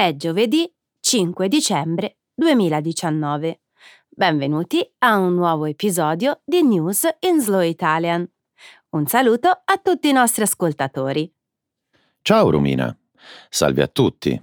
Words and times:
È 0.00 0.16
giovedì 0.16 0.66
5 0.98 1.46
dicembre 1.46 2.20
2019. 2.32 3.60
Benvenuti 4.08 4.94
a 5.00 5.18
un 5.18 5.34
nuovo 5.34 5.66
episodio 5.66 6.40
di 6.42 6.62
News 6.62 7.06
in 7.18 7.38
Slow 7.38 7.60
Italian. 7.60 8.26
Un 8.96 9.06
saluto 9.06 9.48
a 9.50 9.76
tutti 9.76 10.08
i 10.08 10.12
nostri 10.12 10.42
ascoltatori. 10.42 11.30
Ciao 12.22 12.48
Romina, 12.48 12.98
salve 13.50 13.82
a 13.82 13.88
tutti. 13.88 14.42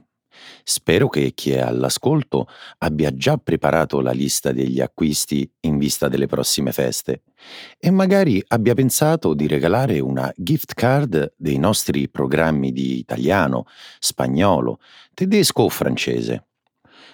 Spero 0.64 1.08
che 1.08 1.32
chi 1.34 1.52
è 1.52 1.60
all'ascolto 1.60 2.48
abbia 2.80 3.14
già 3.14 3.38
preparato 3.38 4.02
la 4.02 4.12
lista 4.12 4.52
degli 4.52 4.80
acquisti 4.80 5.50
in 5.62 5.78
vista 5.78 6.08
delle 6.08 6.28
prossime 6.28 6.72
feste 6.72 7.24
e 7.80 7.92
magari 7.92 8.44
abbia 8.48 8.74
pensato 8.74 9.34
di 9.34 9.48
regalare 9.48 10.00
una 10.00 10.32
gift 10.36 10.74
card 10.74 11.34
dei 11.38 11.58
nostri 11.58 12.10
programmi 12.10 12.72
di 12.72 12.98
italiano, 12.98 13.66
spagnolo, 14.00 14.80
tedesco 15.14 15.64
o 15.64 15.70
francese. 15.70 16.48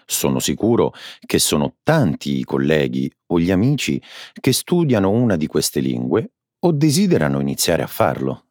Sono 0.06 0.40
sicuro 0.40 0.94
che 1.26 1.40
sono 1.40 1.76
tanti 1.84 2.40
i 2.40 2.44
colleghi 2.44 3.12
o 3.28 3.40
gli 3.40 3.52
amici 3.52 4.02
che 4.40 4.52
studiano 4.52 5.10
una 5.10 5.36
di 5.38 5.48
queste 5.48 5.80
lingue 5.80 6.32
o 6.60 6.72
desiderano 6.72 7.40
iniziare 7.40 7.84
a 7.84 7.88
farlo. 7.88 8.46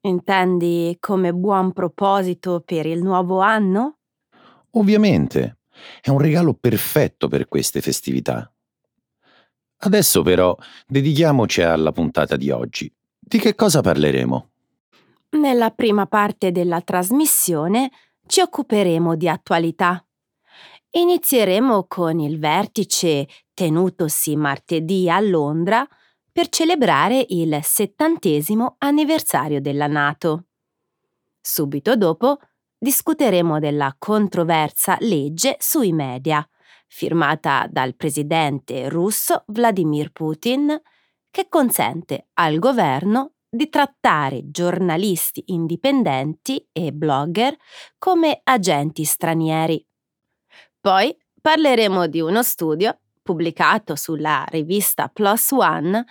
Intendi 0.00 0.96
come 1.00 1.34
buon 1.34 1.72
proposito 1.72 2.62
per 2.64 2.86
il 2.86 3.02
nuovo 3.02 3.40
anno? 3.40 3.97
Ovviamente, 4.78 5.58
è 6.00 6.08
un 6.08 6.18
regalo 6.18 6.54
perfetto 6.54 7.26
per 7.26 7.48
queste 7.48 7.80
festività. 7.80 8.50
Adesso 9.80 10.22
però 10.22 10.56
dedichiamoci 10.86 11.62
alla 11.62 11.92
puntata 11.92 12.36
di 12.36 12.50
oggi. 12.50 12.92
Di 13.18 13.38
che 13.38 13.54
cosa 13.54 13.80
parleremo? 13.80 14.50
Nella 15.30 15.70
prima 15.70 16.06
parte 16.06 16.52
della 16.52 16.80
trasmissione 16.80 17.90
ci 18.26 18.40
occuperemo 18.40 19.16
di 19.16 19.28
attualità. 19.28 20.02
Inizieremo 20.90 21.86
con 21.86 22.20
il 22.20 22.38
vertice 22.38 23.28
tenutosi 23.54 24.36
martedì 24.36 25.10
a 25.10 25.20
Londra 25.20 25.86
per 26.30 26.48
celebrare 26.48 27.26
il 27.28 27.58
settantesimo 27.62 28.76
anniversario 28.78 29.60
della 29.60 29.88
Nato. 29.88 30.44
Subito 31.40 31.96
dopo 31.96 32.38
discuteremo 32.78 33.58
della 33.58 33.94
controversa 33.98 34.96
legge 35.00 35.56
sui 35.58 35.92
media, 35.92 36.46
firmata 36.86 37.66
dal 37.68 37.94
presidente 37.96 38.88
russo 38.88 39.44
Vladimir 39.48 40.10
Putin, 40.12 40.80
che 41.30 41.48
consente 41.48 42.28
al 42.34 42.58
governo 42.58 43.32
di 43.50 43.68
trattare 43.68 44.50
giornalisti 44.50 45.42
indipendenti 45.46 46.66
e 46.72 46.92
blogger 46.92 47.56
come 47.98 48.40
agenti 48.44 49.04
stranieri. 49.04 49.84
Poi 50.80 51.16
parleremo 51.40 52.06
di 52.06 52.20
uno 52.20 52.42
studio 52.42 52.98
pubblicato 53.22 53.96
sulla 53.96 54.44
rivista 54.48 55.08
Plus 55.08 55.50
One 55.50 56.04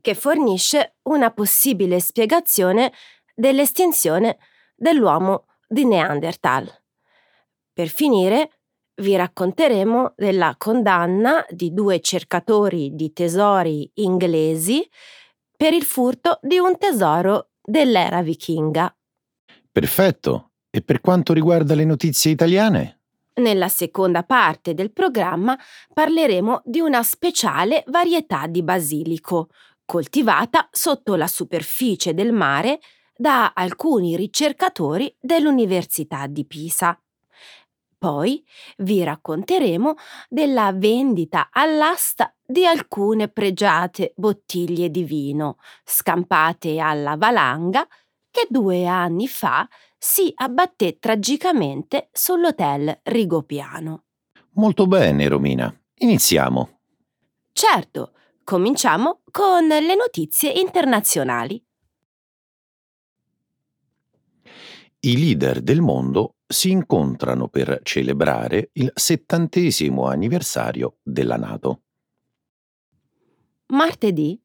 che 0.00 0.14
fornisce 0.14 0.96
una 1.02 1.32
possibile 1.32 2.00
spiegazione 2.00 2.92
dell'estinzione 3.34 4.38
dell'uomo 4.74 5.46
di 5.66 5.84
Neanderthal. 5.84 6.70
Per 7.72 7.88
finire, 7.88 8.50
vi 9.02 9.16
racconteremo 9.16 10.14
della 10.16 10.54
condanna 10.56 11.44
di 11.50 11.74
due 11.74 12.00
cercatori 12.00 12.94
di 12.94 13.12
tesori 13.12 13.90
inglesi 13.94 14.88
per 15.56 15.72
il 15.72 15.84
furto 15.84 16.38
di 16.42 16.58
un 16.58 16.78
tesoro 16.78 17.50
dell'era 17.62 18.22
vichinga. 18.22 18.94
Perfetto. 19.70 20.52
E 20.70 20.82
per 20.82 21.00
quanto 21.00 21.32
riguarda 21.32 21.74
le 21.74 21.84
notizie 21.84 22.30
italiane? 22.30 23.00
Nella 23.34 23.68
seconda 23.68 24.22
parte 24.22 24.72
del 24.72 24.92
programma 24.92 25.58
parleremo 25.92 26.62
di 26.64 26.80
una 26.80 27.02
speciale 27.02 27.84
varietà 27.88 28.46
di 28.46 28.62
basilico, 28.62 29.48
coltivata 29.84 30.68
sotto 30.70 31.14
la 31.14 31.26
superficie 31.26 32.14
del 32.14 32.32
mare 32.32 32.80
da 33.16 33.52
alcuni 33.54 34.16
ricercatori 34.16 35.14
dell'Università 35.18 36.26
di 36.26 36.44
Pisa. 36.44 37.00
Poi 37.98 38.44
vi 38.78 39.02
racconteremo 39.02 39.94
della 40.28 40.72
vendita 40.72 41.48
all'asta 41.50 42.34
di 42.44 42.66
alcune 42.66 43.28
pregiate 43.28 44.12
bottiglie 44.16 44.90
di 44.90 45.02
vino 45.02 45.56
scampate 45.82 46.78
alla 46.78 47.16
valanga 47.16 47.86
che 48.30 48.46
due 48.50 48.86
anni 48.86 49.26
fa 49.26 49.66
si 49.98 50.30
abbatté 50.36 50.98
tragicamente 50.98 52.10
sull'hotel 52.12 53.00
Rigopiano. 53.02 54.04
Molto 54.52 54.86
bene, 54.86 55.26
Romina. 55.26 55.74
Iniziamo. 55.98 56.80
Certo, 57.52 58.12
cominciamo 58.44 59.22
con 59.30 59.66
le 59.66 59.94
notizie 59.94 60.50
internazionali. 60.52 61.65
I 65.06 65.18
leader 65.18 65.60
del 65.60 65.82
mondo 65.82 66.34
si 66.48 66.72
incontrano 66.72 67.46
per 67.46 67.78
celebrare 67.84 68.70
il 68.72 68.90
settantesimo 68.92 70.06
anniversario 70.06 70.96
della 71.00 71.36
Nato. 71.36 71.82
Martedì 73.66 74.36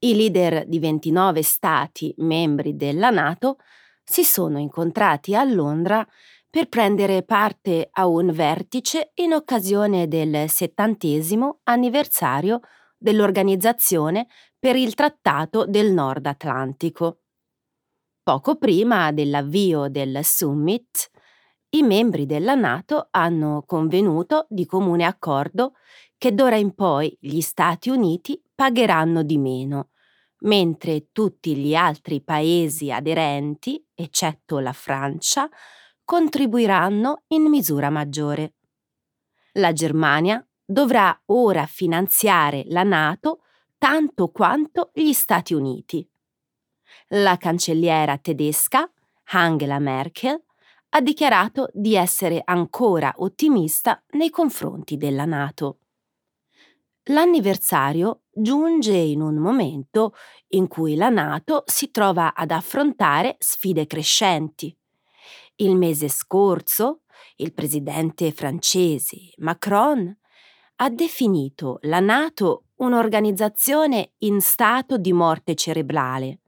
i 0.00 0.14
leader 0.14 0.66
di 0.66 0.78
29 0.78 1.42
Stati 1.42 2.14
membri 2.18 2.76
della 2.76 3.08
Nato 3.08 3.60
si 4.04 4.22
sono 4.22 4.58
incontrati 4.58 5.34
a 5.34 5.42
Londra 5.42 6.06
per 6.50 6.68
prendere 6.68 7.22
parte 7.22 7.88
a 7.90 8.06
un 8.06 8.30
vertice 8.30 9.12
in 9.14 9.32
occasione 9.32 10.06
del 10.06 10.50
settantesimo 10.50 11.60
anniversario 11.62 12.60
dell'Organizzazione 12.98 14.26
per 14.58 14.76
il 14.76 14.92
Trattato 14.92 15.64
del 15.64 15.94
Nord 15.94 16.26
Atlantico. 16.26 17.20
Poco 18.30 18.54
prima 18.54 19.10
dell'avvio 19.10 19.88
del 19.88 20.20
summit, 20.22 21.10
i 21.70 21.82
membri 21.82 22.26
della 22.26 22.54
Nato 22.54 23.08
hanno 23.10 23.64
convenuto 23.66 24.46
di 24.48 24.66
comune 24.66 25.04
accordo 25.04 25.72
che 26.16 26.32
d'ora 26.32 26.54
in 26.54 26.76
poi 26.76 27.12
gli 27.18 27.40
Stati 27.40 27.90
Uniti 27.90 28.40
pagheranno 28.54 29.24
di 29.24 29.36
meno, 29.36 29.88
mentre 30.42 31.08
tutti 31.10 31.56
gli 31.56 31.74
altri 31.74 32.22
paesi 32.22 32.92
aderenti, 32.92 33.84
eccetto 33.92 34.60
la 34.60 34.72
Francia, 34.72 35.48
contribuiranno 36.04 37.24
in 37.30 37.48
misura 37.48 37.90
maggiore. 37.90 38.54
La 39.54 39.72
Germania 39.72 40.40
dovrà 40.64 41.20
ora 41.26 41.66
finanziare 41.66 42.62
la 42.68 42.84
Nato 42.84 43.40
tanto 43.76 44.28
quanto 44.28 44.92
gli 44.94 45.12
Stati 45.12 45.52
Uniti. 45.52 46.08
La 47.14 47.38
cancelliera 47.38 48.18
tedesca, 48.18 48.88
Angela 49.32 49.80
Merkel, 49.80 50.40
ha 50.90 51.00
dichiarato 51.00 51.68
di 51.72 51.96
essere 51.96 52.40
ancora 52.44 53.12
ottimista 53.16 54.00
nei 54.10 54.30
confronti 54.30 54.96
della 54.96 55.24
Nato. 55.24 55.78
L'anniversario 57.04 58.22
giunge 58.32 58.94
in 58.94 59.22
un 59.22 59.38
momento 59.38 60.14
in 60.50 60.68
cui 60.68 60.94
la 60.94 61.08
Nato 61.08 61.64
si 61.66 61.90
trova 61.90 62.32
ad 62.32 62.52
affrontare 62.52 63.34
sfide 63.40 63.88
crescenti. 63.88 64.72
Il 65.56 65.74
mese 65.74 66.08
scorso 66.08 67.00
il 67.36 67.52
presidente 67.52 68.30
francese 68.30 69.32
Macron 69.38 70.16
ha 70.76 70.88
definito 70.90 71.78
la 71.82 71.98
Nato 71.98 72.66
un'organizzazione 72.76 74.12
in 74.18 74.40
stato 74.40 74.96
di 74.96 75.12
morte 75.12 75.56
cerebrale 75.56 76.38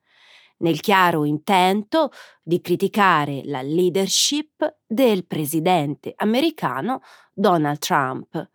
nel 0.62 0.80
chiaro 0.80 1.24
intento 1.24 2.10
di 2.42 2.60
criticare 2.60 3.42
la 3.44 3.62
leadership 3.62 4.78
del 4.86 5.26
presidente 5.26 6.12
americano 6.16 7.02
Donald 7.32 7.78
Trump, 7.78 8.50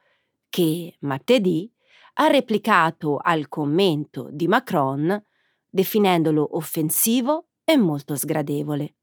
che 0.50 0.96
martedì 1.02 1.72
ha 2.16 2.28
replicato 2.28 3.20
al 3.22 3.48
commento 3.48 4.30
di 4.32 4.48
Macron 4.48 5.24
definendolo 5.70 6.56
offensivo 6.58 7.50
e 7.64 7.78
molto 7.78 8.16
sgradevole. 8.16 8.96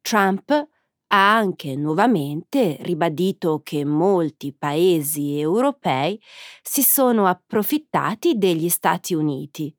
Trump 0.00 0.50
ha 1.12 1.36
anche 1.36 1.74
nuovamente 1.76 2.78
ribadito 2.80 3.60
che 3.62 3.84
molti 3.84 4.52
paesi 4.52 5.38
europei 5.38 6.20
si 6.62 6.82
sono 6.82 7.26
approfittati 7.26 8.38
degli 8.38 8.68
Stati 8.68 9.14
Uniti, 9.14 9.74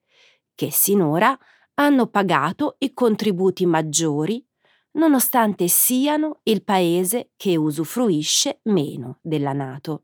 che 0.54 0.72
sinora 0.72 1.38
hanno 1.76 2.08
pagato 2.08 2.76
i 2.80 2.94
contributi 2.94 3.66
maggiori 3.66 4.46
nonostante 4.94 5.68
siano 5.68 6.40
il 6.44 6.64
paese 6.64 7.32
che 7.38 7.56
usufruisce 7.56 8.60
meno 8.64 9.20
della 9.22 9.54
Nato. 9.54 10.04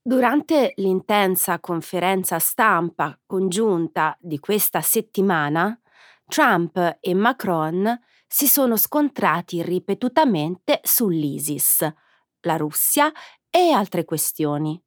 Durante 0.00 0.72
l'intensa 0.76 1.60
conferenza 1.60 2.38
stampa 2.38 3.18
congiunta 3.24 4.16
di 4.20 4.38
questa 4.38 4.80
settimana, 4.80 5.78
Trump 6.26 6.98
e 7.00 7.14
Macron 7.14 8.00
si 8.26 8.48
sono 8.48 8.76
scontrati 8.76 9.62
ripetutamente 9.62 10.80
sull'ISIS, 10.82 11.92
la 12.40 12.56
Russia 12.56 13.12
e 13.48 13.70
altre 13.70 14.04
questioni. 14.04 14.82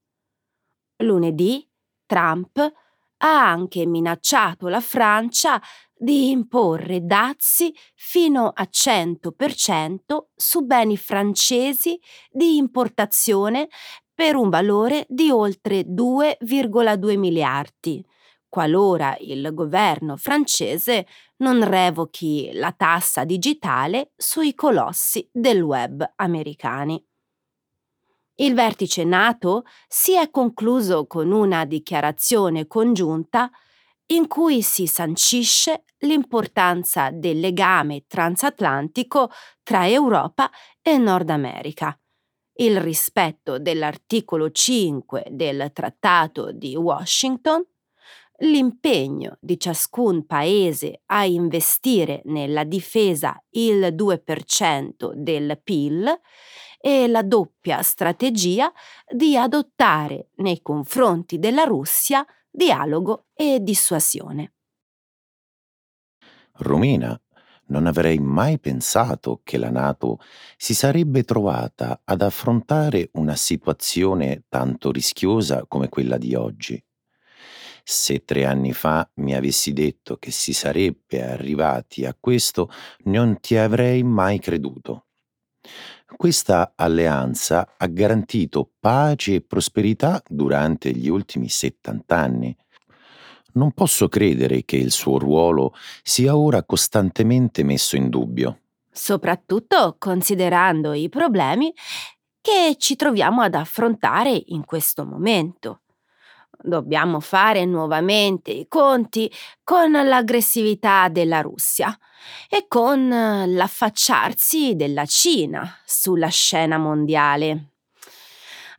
Lunedì 0.97 1.69
Trump 2.05 2.73
ha 3.17 3.49
anche 3.49 3.85
minacciato 3.85 4.67
la 4.67 4.81
Francia 4.81 5.61
di 5.97 6.29
imporre 6.29 7.05
dazi 7.05 7.73
fino 7.95 8.51
a 8.53 8.67
100% 8.69 10.27
su 10.35 10.61
beni 10.65 10.97
francesi 10.97 11.99
di 12.29 12.57
importazione 12.57 13.69
per 14.13 14.35
un 14.35 14.49
valore 14.49 15.05
di 15.09 15.29
oltre 15.29 15.81
2,2 15.81 17.17
miliardi, 17.17 18.05
qualora 18.47 19.15
il 19.19 19.53
governo 19.53 20.15
francese 20.17 21.05
non 21.37 21.63
revochi 21.67 22.51
la 22.53 22.71
tassa 22.71 23.25
digitale 23.25 24.11
sui 24.15 24.53
colossi 24.53 25.27
del 25.31 25.61
web 25.61 26.05
americani. 26.15 27.03
Il 28.37 28.53
vertice 28.53 29.03
NATO 29.05 29.63
si 29.87 30.13
è 30.13 30.29
concluso 30.29 31.07
con 31.07 31.31
una 31.31 31.65
dichiarazione 31.65 32.67
congiunta 32.67 33.49
in 34.07 34.27
cui 34.27 34.61
si 34.61 34.87
sancisce 34.87 35.85
l'importanza 35.99 37.09
del 37.11 37.39
legame 37.39 38.03
transatlantico 38.07 39.31
tra 39.63 39.87
Europa 39.87 40.51
e 40.81 40.97
Nord 40.97 41.29
America, 41.29 41.97
il 42.57 42.79
rispetto 42.79 43.57
dell'articolo 43.57 44.51
5 44.51 45.27
del 45.31 45.71
Trattato 45.73 46.51
di 46.51 46.75
Washington, 46.75 47.65
l'impegno 48.39 49.37
di 49.39 49.59
ciascun 49.59 50.25
paese 50.25 51.01
a 51.07 51.25
investire 51.25 52.21
nella 52.25 52.63
difesa 52.63 53.41
il 53.51 53.93
2% 53.93 55.13
del 55.13 55.59
PIL 55.63 56.19
e 56.79 57.07
la 57.07 57.23
doppia 57.23 57.81
strategia 57.81 58.71
di 59.07 59.35
adottare 59.37 60.29
nei 60.35 60.61
confronti 60.61 61.39
della 61.39 61.63
Russia 61.63 62.25
dialogo 62.49 63.27
e 63.33 63.59
dissuasione. 63.61 64.53
Romina, 66.57 67.19
non 67.67 67.87
avrei 67.87 68.19
mai 68.19 68.59
pensato 68.59 69.41
che 69.43 69.57
la 69.57 69.71
Nato 69.71 70.19
si 70.55 70.73
sarebbe 70.73 71.23
trovata 71.23 72.01
ad 72.03 72.21
affrontare 72.21 73.09
una 73.13 73.35
situazione 73.35 74.43
tanto 74.47 74.91
rischiosa 74.91 75.65
come 75.67 75.89
quella 75.89 76.17
di 76.17 76.35
oggi. 76.35 76.81
Se 77.87 78.25
tre 78.25 78.45
anni 78.45 78.73
fa 78.73 79.07
mi 79.17 79.35
avessi 79.35 79.71
detto 79.71 80.17
che 80.17 80.31
si 80.31 80.53
sarebbe 80.53 81.23
arrivati 81.23 82.03
a 82.03 82.17
questo, 82.19 82.71
non 83.03 83.39
ti 83.39 83.55
avrei 83.57 84.01
mai 84.01 84.39
creduto. 84.39 85.05
Questa 86.17 86.73
alleanza 86.75 87.75
ha 87.77 87.85
garantito 87.85 88.71
pace 88.79 89.35
e 89.35 89.41
prosperità 89.41 90.19
durante 90.27 90.89
gli 90.93 91.09
ultimi 91.09 91.47
70 91.47 92.17
anni. 92.17 92.57
Non 93.53 93.71
posso 93.71 94.07
credere 94.07 94.65
che 94.65 94.77
il 94.77 94.89
suo 94.89 95.19
ruolo 95.19 95.75
sia 96.01 96.35
ora 96.35 96.63
costantemente 96.63 97.61
messo 97.61 97.95
in 97.95 98.09
dubbio. 98.09 98.61
Soprattutto 98.91 99.95
considerando 99.99 100.93
i 100.93 101.07
problemi 101.07 101.71
che 102.41 102.77
ci 102.79 102.95
troviamo 102.95 103.43
ad 103.43 103.53
affrontare 103.53 104.41
in 104.47 104.65
questo 104.65 105.05
momento. 105.05 105.81
Dobbiamo 106.65 107.19
fare 107.19 107.63
nuovamente 107.65 108.49
i 108.49 108.67
conti 108.67 109.31
con 109.63 109.91
l'aggressività 109.91 111.09
della 111.09 111.41
Russia 111.41 111.95
e 112.49 112.65
con 112.67 113.07
l'affacciarsi 113.07 114.75
della 114.75 115.05
Cina 115.05 115.79
sulla 115.85 116.29
scena 116.29 116.79
mondiale. 116.79 117.69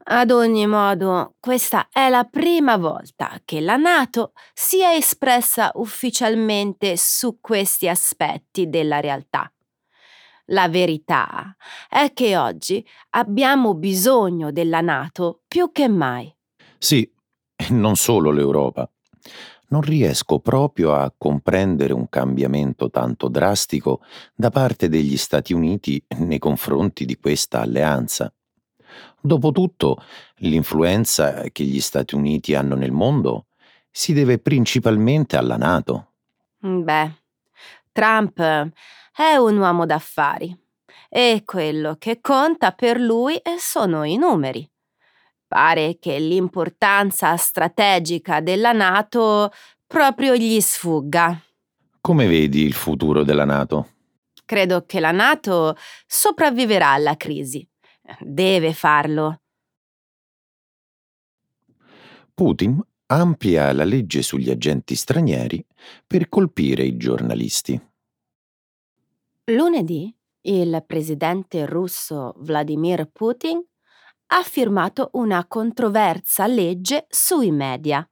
Ad 0.09 0.31
ogni 0.31 0.67
modo, 0.67 1.35
questa 1.41 1.89
è 1.91 2.09
la 2.09 2.25
prima 2.25 2.77
volta 2.77 3.41
che 3.45 3.61
la 3.61 3.77
Nato 3.77 4.33
si 4.53 4.81
è 4.81 4.95
espressa 4.97 5.71
ufficialmente 5.75 6.97
su 6.97 7.39
questi 7.41 7.89
aspetti 7.89 8.69
della 8.69 9.01
realtà. 9.01 9.51
La 10.51 10.69
verità 10.69 11.57
è 11.89 12.13
che 12.13 12.37
oggi 12.37 12.87
abbiamo 13.11 13.75
bisogno 13.75 14.53
della 14.53 14.81
Nato 14.81 15.43
più 15.49 15.73
che 15.73 15.89
mai. 15.89 16.33
Sì, 16.79 17.11
e 17.69 17.71
non 17.71 17.97
solo 17.97 18.31
l'Europa. 18.31 18.89
Non 19.69 19.81
riesco 19.81 20.39
proprio 20.39 20.95
a 20.95 21.13
comprendere 21.17 21.93
un 21.93 22.09
cambiamento 22.09 22.89
tanto 22.89 23.27
drastico 23.27 24.01
da 24.35 24.51
parte 24.51 24.89
degli 24.89 25.17
Stati 25.17 25.53
Uniti 25.53 26.01
nei 26.19 26.39
confronti 26.39 27.05
di 27.05 27.17
questa 27.19 27.63
alleanza. 27.63 28.33
Dopotutto, 29.21 30.01
l'influenza 30.37 31.43
che 31.51 31.65
gli 31.65 31.81
Stati 31.81 32.15
Uniti 32.15 32.55
hanno 32.55 32.77
nel 32.77 32.93
mondo 32.93 33.47
si 33.91 34.13
deve 34.13 34.39
principalmente 34.39 35.37
alla 35.37 35.57
Nato. 35.57 36.13
Beh, 36.59 37.13
Trump 37.91 38.39
è 38.39 39.37
un 39.37 39.57
uomo 39.57 39.85
d'affari 39.85 40.57
e 41.09 41.43
quello 41.45 41.97
che 41.99 42.21
conta 42.21 42.73
per 42.73 43.01
lui 43.01 43.41
sono 43.59 44.05
i 44.05 44.17
numeri. 44.17 44.69
Pare 45.47 45.99
che 45.99 46.19
l'importanza 46.19 47.37
strategica 47.37 48.41
della 48.41 48.73
Nato 48.73 49.51
proprio 49.87 50.35
gli 50.35 50.61
sfugga. 50.61 51.41
Come 52.01 52.27
vedi 52.27 52.63
il 52.63 52.73
futuro 52.73 53.23
della 53.23 53.45
Nato? 53.45 53.91
Credo 54.45 54.85
che 54.87 55.01
la 55.01 55.13
Nato 55.13 55.77
sopravviverà 56.07 56.91
alla 56.91 57.17
crisi. 57.17 57.67
Deve 58.21 58.73
farlo. 58.73 59.41
Putin 62.35 62.81
amplia 63.07 63.73
la 63.73 63.85
legge 63.85 64.23
sugli 64.23 64.51
agenti 64.51 64.95
stranieri 64.95 65.65
per 66.07 66.29
colpire 66.29 66.85
i 66.85 66.97
giornalisti. 66.97 67.81
Lunedì 69.45 70.15
il 70.43 70.85
presidente 70.87 71.67
russo 71.67 72.35
Vladimir 72.39 73.09
Putin 73.13 73.65
ha 74.29 74.43
firmato 74.43 75.11
una 75.13 75.47
controversa 75.47 76.47
legge 76.47 77.07
sui 77.09 77.51
media 77.51 78.09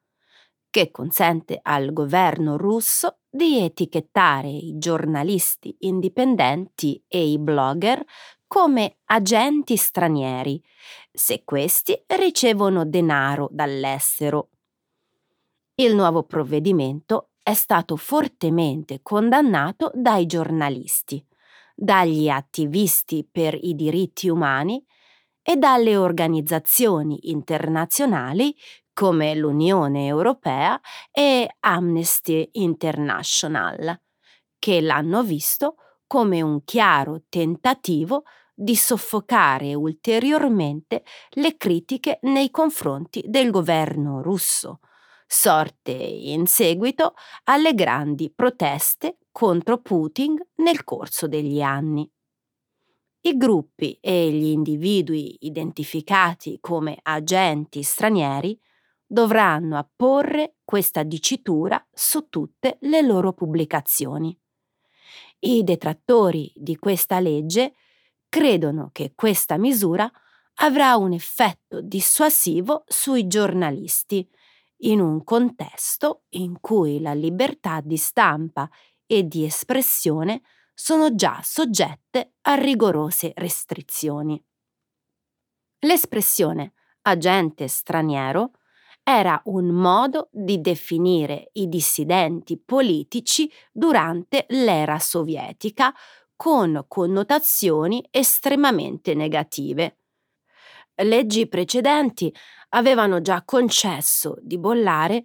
che 0.70 0.90
consente 0.90 1.58
al 1.62 1.92
governo 1.92 2.56
russo 2.56 3.18
di 3.28 3.58
etichettare 3.58 4.48
i 4.48 4.76
giornalisti 4.76 5.74
indipendenti 5.80 7.02
e 7.06 7.24
i 7.30 7.38
blogger 7.38 8.04
come 8.46 8.98
agenti 9.06 9.76
stranieri 9.76 10.62
se 11.12 11.42
questi 11.44 12.00
ricevono 12.06 12.84
denaro 12.84 13.48
dall'estero. 13.50 14.50
Il 15.76 15.94
nuovo 15.94 16.24
provvedimento 16.24 17.30
è 17.42 17.54
stato 17.54 17.96
fortemente 17.96 19.00
condannato 19.02 19.90
dai 19.94 20.26
giornalisti, 20.26 21.24
dagli 21.74 22.28
attivisti 22.28 23.28
per 23.30 23.56
i 23.60 23.74
diritti 23.74 24.28
umani 24.28 24.84
e 25.44 25.56
dalle 25.56 25.96
organizzazioni 25.96 27.28
internazionali 27.30 28.56
come 28.94 29.34
l'Unione 29.34 30.06
Europea 30.06 30.80
e 31.12 31.56
Amnesty 31.60 32.48
International, 32.52 34.00
che 34.58 34.80
l'hanno 34.80 35.22
visto 35.22 35.76
come 36.06 36.40
un 36.40 36.64
chiaro 36.64 37.24
tentativo 37.28 38.22
di 38.54 38.76
soffocare 38.76 39.74
ulteriormente 39.74 41.02
le 41.32 41.56
critiche 41.56 42.20
nei 42.22 42.50
confronti 42.50 43.22
del 43.26 43.50
governo 43.50 44.22
russo, 44.22 44.78
sorte 45.26 45.90
in 45.92 46.46
seguito 46.46 47.14
alle 47.44 47.74
grandi 47.74 48.32
proteste 48.32 49.18
contro 49.32 49.78
Putin 49.80 50.36
nel 50.56 50.84
corso 50.84 51.26
degli 51.26 51.60
anni. 51.60 52.08
I 53.26 53.38
gruppi 53.38 53.96
e 54.02 54.30
gli 54.30 54.48
individui 54.48 55.36
identificati 55.46 56.58
come 56.60 56.98
agenti 57.00 57.82
stranieri 57.82 58.58
dovranno 59.06 59.78
apporre 59.78 60.56
questa 60.62 61.02
dicitura 61.04 61.82
su 61.90 62.28
tutte 62.28 62.76
le 62.82 63.00
loro 63.00 63.32
pubblicazioni. 63.32 64.38
I 65.38 65.64
detrattori 65.64 66.52
di 66.54 66.76
questa 66.76 67.18
legge 67.18 67.72
credono 68.28 68.90
che 68.92 69.12
questa 69.14 69.56
misura 69.56 70.10
avrà 70.56 70.96
un 70.96 71.14
effetto 71.14 71.80
dissuasivo 71.80 72.84
sui 72.86 73.26
giornalisti, 73.26 74.28
in 74.82 75.00
un 75.00 75.24
contesto 75.24 76.24
in 76.30 76.60
cui 76.60 77.00
la 77.00 77.14
libertà 77.14 77.80
di 77.80 77.96
stampa 77.96 78.68
e 79.06 79.26
di 79.26 79.44
espressione 79.44 80.42
sono 80.74 81.14
già 81.14 81.40
soggette 81.42 82.34
a 82.42 82.54
rigorose 82.54 83.32
restrizioni. 83.36 84.42
L'espressione 85.80 86.72
agente 87.02 87.68
straniero 87.68 88.52
era 89.02 89.40
un 89.46 89.66
modo 89.66 90.28
di 90.32 90.60
definire 90.60 91.50
i 91.52 91.68
dissidenti 91.68 92.58
politici 92.58 93.50
durante 93.70 94.46
l'era 94.48 94.98
sovietica 94.98 95.94
con 96.34 96.84
connotazioni 96.88 98.02
estremamente 98.10 99.14
negative. 99.14 99.98
Leggi 101.02 101.48
precedenti 101.48 102.34
avevano 102.70 103.20
già 103.20 103.42
concesso 103.44 104.36
di 104.40 104.58
bollare 104.58 105.22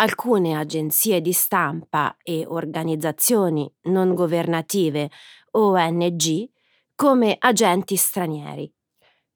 alcune 0.00 0.56
agenzie 0.56 1.20
di 1.20 1.32
stampa 1.32 2.16
e 2.22 2.44
organizzazioni 2.46 3.70
non 3.84 4.14
governative 4.14 5.10
ONG 5.52 6.48
come 6.94 7.36
agenti 7.38 7.96
stranieri. 7.96 8.72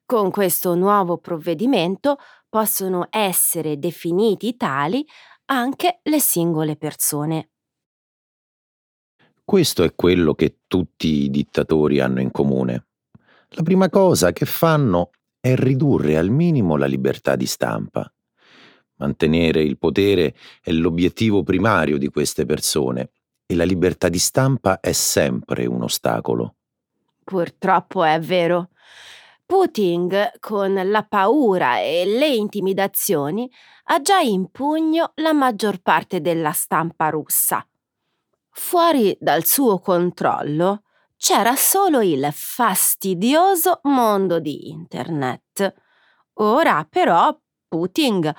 Con 0.04 0.30
questo 0.30 0.74
nuovo 0.74 1.18
provvedimento 1.18 2.18
possono 2.48 3.06
essere 3.10 3.78
definiti 3.78 4.56
tali 4.56 5.06
anche 5.46 6.00
le 6.02 6.20
singole 6.20 6.76
persone. 6.76 7.50
Questo 9.44 9.82
è 9.82 9.94
quello 9.94 10.34
che 10.34 10.60
tutti 10.66 11.24
i 11.24 11.30
dittatori 11.30 11.98
hanno 11.98 12.20
in 12.20 12.30
comune. 12.30 12.86
La 13.50 13.62
prima 13.62 13.88
cosa 13.88 14.32
che 14.32 14.46
fanno 14.46 15.10
è 15.40 15.54
ridurre 15.56 16.16
al 16.16 16.30
minimo 16.30 16.76
la 16.76 16.86
libertà 16.86 17.34
di 17.34 17.46
stampa. 17.46 18.10
Mantenere 19.02 19.62
il 19.62 19.78
potere 19.78 20.32
è 20.62 20.70
l'obiettivo 20.70 21.42
primario 21.42 21.98
di 21.98 22.08
queste 22.08 22.46
persone 22.46 23.10
e 23.44 23.56
la 23.56 23.64
libertà 23.64 24.08
di 24.08 24.20
stampa 24.20 24.78
è 24.78 24.92
sempre 24.92 25.66
un 25.66 25.82
ostacolo. 25.82 26.54
Purtroppo 27.24 28.04
è 28.04 28.20
vero. 28.20 28.68
Putin, 29.44 30.30
con 30.38 30.80
la 30.84 31.02
paura 31.02 31.80
e 31.80 32.04
le 32.06 32.28
intimidazioni, 32.28 33.50
ha 33.86 34.00
già 34.00 34.20
in 34.20 34.52
pugno 34.52 35.10
la 35.16 35.32
maggior 35.32 35.80
parte 35.82 36.20
della 36.20 36.52
stampa 36.52 37.08
russa. 37.08 37.66
Fuori 38.50 39.16
dal 39.18 39.44
suo 39.44 39.80
controllo 39.80 40.84
c'era 41.16 41.56
solo 41.56 42.02
il 42.02 42.28
fastidioso 42.30 43.80
mondo 43.82 44.38
di 44.38 44.68
Internet. 44.70 45.74
Ora 46.34 46.86
però 46.88 47.36
Putin 47.66 48.32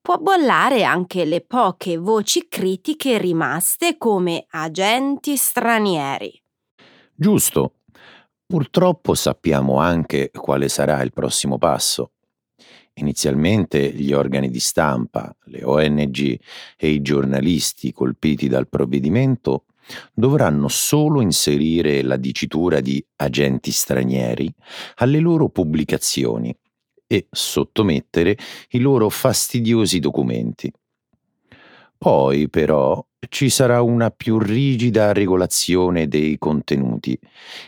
può 0.00 0.16
bollare 0.18 0.82
anche 0.82 1.24
le 1.24 1.40
poche 1.42 1.96
voci 1.96 2.46
critiche 2.48 3.18
rimaste 3.18 3.96
come 3.98 4.46
agenti 4.50 5.36
stranieri. 5.36 6.42
Giusto. 7.14 7.74
Purtroppo 8.46 9.14
sappiamo 9.14 9.78
anche 9.78 10.30
quale 10.32 10.68
sarà 10.68 11.00
il 11.02 11.12
prossimo 11.12 11.56
passo. 11.56 12.12
Inizialmente 12.94 13.92
gli 13.92 14.12
organi 14.12 14.50
di 14.50 14.58
stampa, 14.58 15.34
le 15.44 15.62
ONG 15.62 16.36
e 16.76 16.88
i 16.88 17.00
giornalisti 17.00 17.92
colpiti 17.92 18.48
dal 18.48 18.68
provvedimento 18.68 19.66
dovranno 20.12 20.68
solo 20.68 21.20
inserire 21.20 22.02
la 22.02 22.16
dicitura 22.16 22.80
di 22.80 23.04
agenti 23.16 23.70
stranieri 23.70 24.52
alle 24.96 25.20
loro 25.20 25.48
pubblicazioni 25.48 26.54
e 27.12 27.26
sottomettere 27.28 28.38
i 28.70 28.78
loro 28.78 29.08
fastidiosi 29.08 29.98
documenti. 29.98 30.72
Poi, 31.98 32.48
però, 32.48 33.04
ci 33.28 33.50
sarà 33.50 33.82
una 33.82 34.10
più 34.10 34.38
rigida 34.38 35.12
regolazione 35.12 36.06
dei 36.06 36.38
contenuti 36.38 37.18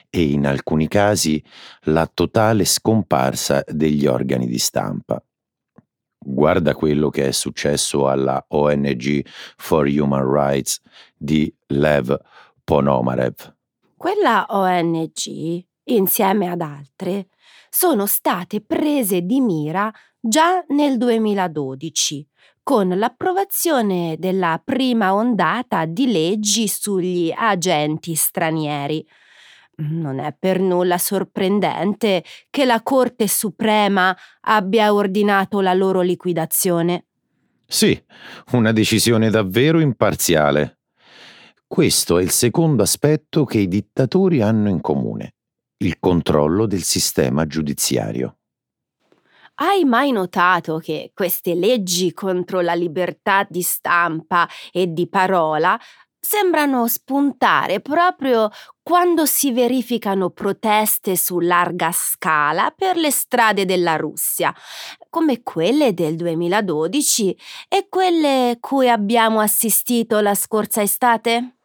e 0.09 0.23
in 0.23 0.47
alcuni 0.47 0.87
casi 0.87 1.43
la 1.87 2.09
totale 2.13 2.65
scomparsa 2.65 3.65
degli 3.67 4.07
organi 4.07 4.47
di 4.47 4.59
stampa. 4.59 5.21
Guarda 6.25 6.77
quello 6.77 7.11
che 7.11 7.27
è 7.27 7.33
successo 7.33 8.07
alla 8.07 8.45
ONG 8.47 9.27
for 9.57 9.89
Human 9.89 10.33
Rights 10.33 10.81
di 11.17 11.53
Lev 11.67 12.17
Ponomarev. 12.63 13.55
Quella 13.97 14.47
ONG, 14.49 15.65
insieme 15.85 16.49
ad 16.49 16.61
altre, 16.61 17.27
sono 17.75 18.05
state 18.05 18.61
prese 18.61 19.23
di 19.23 19.41
mira 19.41 19.91
già 20.21 20.63
nel 20.69 20.99
2012 20.99 22.29
con 22.63 22.89
l'approvazione 22.91 24.17
della 24.19 24.61
prima 24.63 25.15
ondata 25.15 25.87
di 25.87 26.13
leggi 26.13 26.69
sugli 26.69 27.33
agenti 27.35 28.15
stranieri. 28.15 29.05
Non 29.77 30.19
è 30.19 30.37
per 30.39 30.61
nulla 30.61 30.99
sorprendente 30.99 32.23
che 32.51 32.67
la 32.67 32.83
Corte 32.83 33.27
Suprema 33.27 34.15
abbia 34.43 34.93
ordinato 34.93 35.61
la 35.61 35.73
loro 35.73 36.03
liquidazione. 36.03 37.07
Sì, 37.67 38.01
una 38.53 38.71
decisione 38.73 39.31
davvero 39.31 39.81
imparziale. 39.81 40.81
Questo 41.67 42.19
è 42.19 42.23
il 42.23 42.31
secondo 42.31 42.83
aspetto 42.83 43.45
che 43.47 43.59
i 43.59 43.67
dittatori 43.67 44.43
hanno 44.43 44.69
in 44.69 44.83
comune, 44.83 45.37
il 45.83 45.99
controllo 45.99 46.67
del 46.67 46.83
sistema 46.83 47.47
giudiziario. 47.47 48.37
Hai 49.55 49.85
mai 49.85 50.13
notato 50.13 50.79
che 50.79 51.13
queste 51.15 51.55
leggi 51.55 52.13
contro 52.13 52.61
la 52.61 52.75
libertà 52.75 53.47
di 53.49 53.63
stampa 53.63 54.49
e 54.73 54.93
di 54.93 55.09
parola 55.09 55.79
sembrano 56.19 56.87
spuntare 56.87 57.81
proprio 57.81 58.49
quando 58.81 59.27
si 59.27 59.53
verificano 59.53 60.31
proteste 60.31 61.17
su 61.17 61.41
larga 61.41 61.91
scala 61.93 62.73
per 62.75 62.97
le 62.97 63.11
strade 63.11 63.65
della 63.65 63.97
Russia, 63.97 64.55
come 65.11 65.43
quelle 65.43 65.93
del 65.95 66.17
2012 66.17 67.37
e 67.69 67.87
quelle 67.89 68.57
cui 68.61 68.89
abbiamo 68.89 69.41
assistito 69.41 70.21
la 70.21 70.35
scorsa 70.35 70.81
estate? 70.81 71.57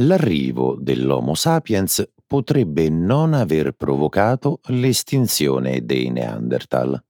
L'arrivo 0.00 0.76
dell'Homo 0.78 1.34
sapiens 1.34 2.08
potrebbe 2.24 2.88
non 2.88 3.34
aver 3.34 3.72
provocato 3.72 4.60
l'estinzione 4.66 5.84
dei 5.84 6.10
Neanderthal. 6.10 7.02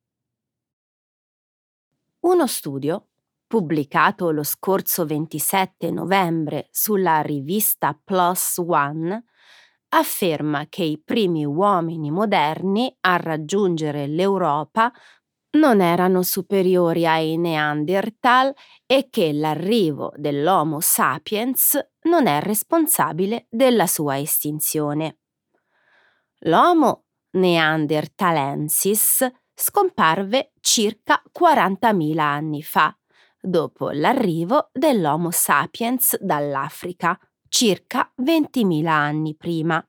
Uno 2.21 2.47
studio, 2.47 3.09
pubblicato 3.47 4.31
lo 4.31 4.43
scorso 4.43 5.05
27 5.05 5.91
novembre 5.91 6.69
sulla 6.71 7.21
rivista 7.21 7.99
PLOS 8.03 8.57
ONE, 8.67 9.25
afferma 9.89 10.67
che 10.69 10.85
i 10.85 10.99
primi 10.99 11.45
uomini 11.45 12.11
moderni 12.11 12.95
a 13.01 13.17
raggiungere 13.17 14.07
l'Europa 14.07 14.91
non 15.51 15.81
erano 15.81 16.23
superiori 16.23 17.07
ai 17.07 17.37
Neanderthal 17.37 18.55
e 18.85 19.09
che 19.11 19.33
l'arrivo 19.33 20.13
dell'Homo 20.17 20.81
sapiens 20.81 21.79
non 22.03 22.27
è 22.27 22.41
responsabile 22.41 23.47
della 23.49 23.87
sua 23.87 24.19
estinzione. 24.19 25.19
L'Homo 26.43 27.05
neanderthalensis 27.31 29.27
scomparve 29.55 30.53
circa 30.61 31.21
40.000 31.37 32.19
anni 32.19 32.63
fa, 32.63 32.97
dopo 33.41 33.91
l'arrivo 33.91 34.71
dell'Homo 34.73 35.31
sapiens 35.31 36.17
dall'Africa, 36.21 37.19
circa 37.49 38.13
20.000 38.23 38.87
anni 38.87 39.35
prima. 39.35 39.85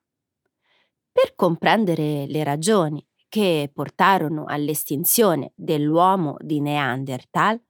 Per 1.11 1.35
comprendere 1.35 2.25
le 2.27 2.43
ragioni 2.43 3.08
che 3.29 3.69
portarono 3.71 4.45
all'estinzione 4.45 5.53
dell'uomo 5.55 6.35
di 6.39 6.59
Neanderthal, 6.59 7.61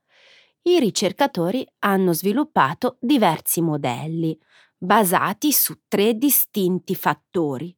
i 0.64 0.80
ricercatori 0.80 1.68
hanno 1.80 2.14
sviluppato 2.14 2.98
diversi 3.00 3.62
modelli 3.62 4.38
basati 4.78 5.52
su 5.52 5.82
tre 5.88 6.16
distinti 6.16 6.96
fattori, 6.96 7.76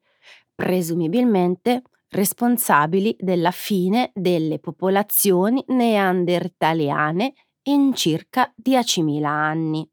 presumibilmente 0.53 1.81
responsabili 2.09 3.15
della 3.19 3.51
fine 3.51 4.11
delle 4.13 4.59
popolazioni 4.59 5.63
neandertaliane 5.67 7.33
in 7.63 7.93
circa 7.93 8.53
10.000 8.61 9.23
anni. 9.23 9.89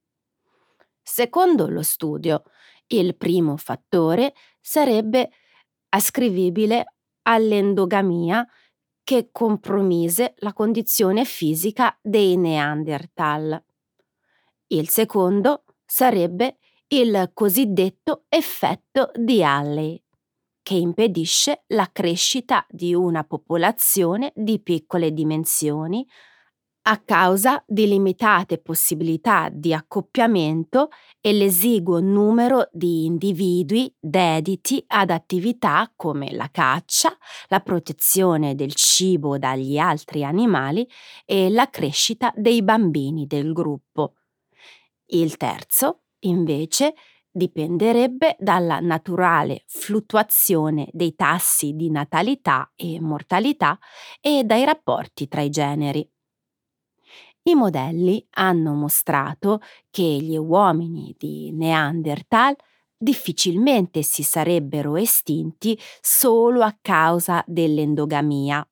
Secondo 1.03 1.69
lo 1.69 1.83
studio, 1.83 2.43
il 2.89 3.17
primo 3.17 3.57
fattore 3.57 4.35
sarebbe 4.61 5.31
ascrivibile 5.91 6.98
all'endogamia 7.29 8.47
che 9.05 9.29
compromise 9.31 10.35
la 10.39 10.53
condizione 10.53 11.25
fisica 11.25 11.97
dei 12.03 12.37
Neanderthal. 12.37 13.63
Il 14.69 14.89
secondo 14.89 15.65
sarebbe 15.85 16.59
il 16.89 17.31
cosiddetto 17.35 18.25
effetto 18.29 19.11
di 19.15 19.43
Halley, 19.43 20.03
che 20.63 20.75
impedisce 20.75 21.65
la 21.69 21.89
crescita 21.93 22.67
di 22.69 22.95
una 22.95 23.25
popolazione 23.25 24.33
di 24.35 24.61
piccole 24.61 25.13
dimensioni 25.13 26.07
a 26.91 26.97
causa 27.05 27.63
di 27.67 27.87
limitate 27.87 28.57
possibilità 28.57 29.51
di 29.53 29.75
accoppiamento 29.75 30.89
e 31.21 31.35
l'esiguo 31.35 32.01
numero 32.01 32.71
di 32.73 33.05
individui 33.05 33.95
dediti 34.01 34.83
ad 34.87 35.11
attività 35.11 35.93
come 35.95 36.33
la 36.33 36.49
caccia, 36.51 37.15
la 37.49 37.61
protezione 37.61 38.55
del 38.55 38.73
cibo 38.73 39.37
dagli 39.37 39.77
altri 39.77 40.25
animali 40.25 40.89
e 41.27 41.51
la 41.51 41.69
crescita 41.69 42.33
dei 42.35 42.63
bambini 42.63 43.27
del 43.27 43.53
gruppo. 43.53 44.15
Il 45.09 45.37
terzo, 45.37 46.05
invece, 46.21 46.95
dipenderebbe 47.31 48.35
dalla 48.39 48.81
naturale 48.81 49.63
fluttuazione 49.67 50.89
dei 50.93 51.15
tassi 51.15 51.75
di 51.75 51.91
natalità 51.91 52.73
e 52.75 52.99
mortalità 52.99 53.79
e 54.23 54.45
dai 54.45 54.65
rapporti 54.65 55.29
tra 55.29 55.43
i 55.43 55.51
generi. 55.51 56.11
I 57.49 57.55
modelli 57.55 58.27
hanno 58.33 58.75
mostrato 58.75 59.61
che 59.89 60.03
gli 60.03 60.37
uomini 60.37 61.15
di 61.17 61.51
Neanderthal 61.51 62.55
difficilmente 62.95 64.03
si 64.03 64.23
sarebbero 64.23 64.97
estinti 64.97 65.79
solo 66.03 66.61
a 66.61 66.77
causa 66.79 67.43
dell'endogamia. 67.47 68.69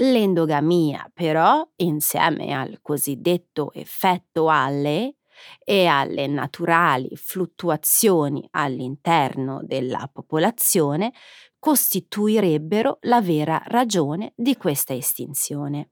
L'endogamia, 0.00 1.08
però, 1.14 1.64
insieme 1.76 2.52
al 2.52 2.80
cosiddetto 2.82 3.72
effetto 3.72 4.48
Halley 4.48 5.16
e 5.62 5.86
alle 5.86 6.26
naturali 6.26 7.14
fluttuazioni 7.14 8.44
all'interno 8.50 9.60
della 9.62 10.10
popolazione, 10.12 11.12
costituirebbero 11.60 12.98
la 13.02 13.20
vera 13.20 13.62
ragione 13.66 14.32
di 14.34 14.56
questa 14.56 14.94
estinzione. 14.94 15.90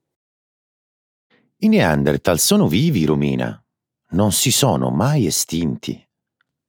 I 1.67 1.69
Neanderthal 1.69 2.39
sono 2.39 2.69
vivi, 2.69 3.05
Romina. 3.05 3.61
Non 4.11 4.31
si 4.31 4.53
sono 4.53 4.91
mai 4.91 5.27
estinti. 5.27 6.01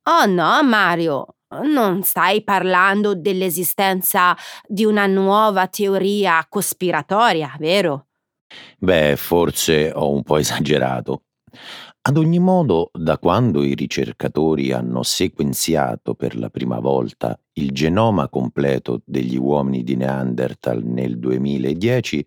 Oh 0.09 0.25
no, 0.25 0.63
Mario, 0.63 1.35
non 1.65 2.01
stai 2.01 2.43
parlando 2.43 3.13
dell'esistenza 3.13 4.35
di 4.65 4.85
una 4.85 5.05
nuova 5.05 5.67
teoria 5.67 6.43
cospiratoria, 6.49 7.55
vero? 7.59 8.07
Beh, 8.79 9.17
forse 9.17 9.91
ho 9.93 10.11
un 10.11 10.23
po' 10.23 10.37
esagerato. 10.37 11.25
Ad 12.01 12.17
ogni 12.17 12.39
modo, 12.39 12.89
da 12.91 13.19
quando 13.19 13.63
i 13.63 13.75
ricercatori 13.75 14.71
hanno 14.71 15.03
sequenziato 15.03 16.15
per 16.15 16.35
la 16.35 16.49
prima 16.49 16.79
volta 16.79 17.39
il 17.53 17.71
genoma 17.71 18.29
completo 18.29 19.03
degli 19.05 19.37
uomini 19.37 19.83
di 19.83 19.95
Neanderthal 19.95 20.83
nel 20.83 21.19
2010, 21.19 22.25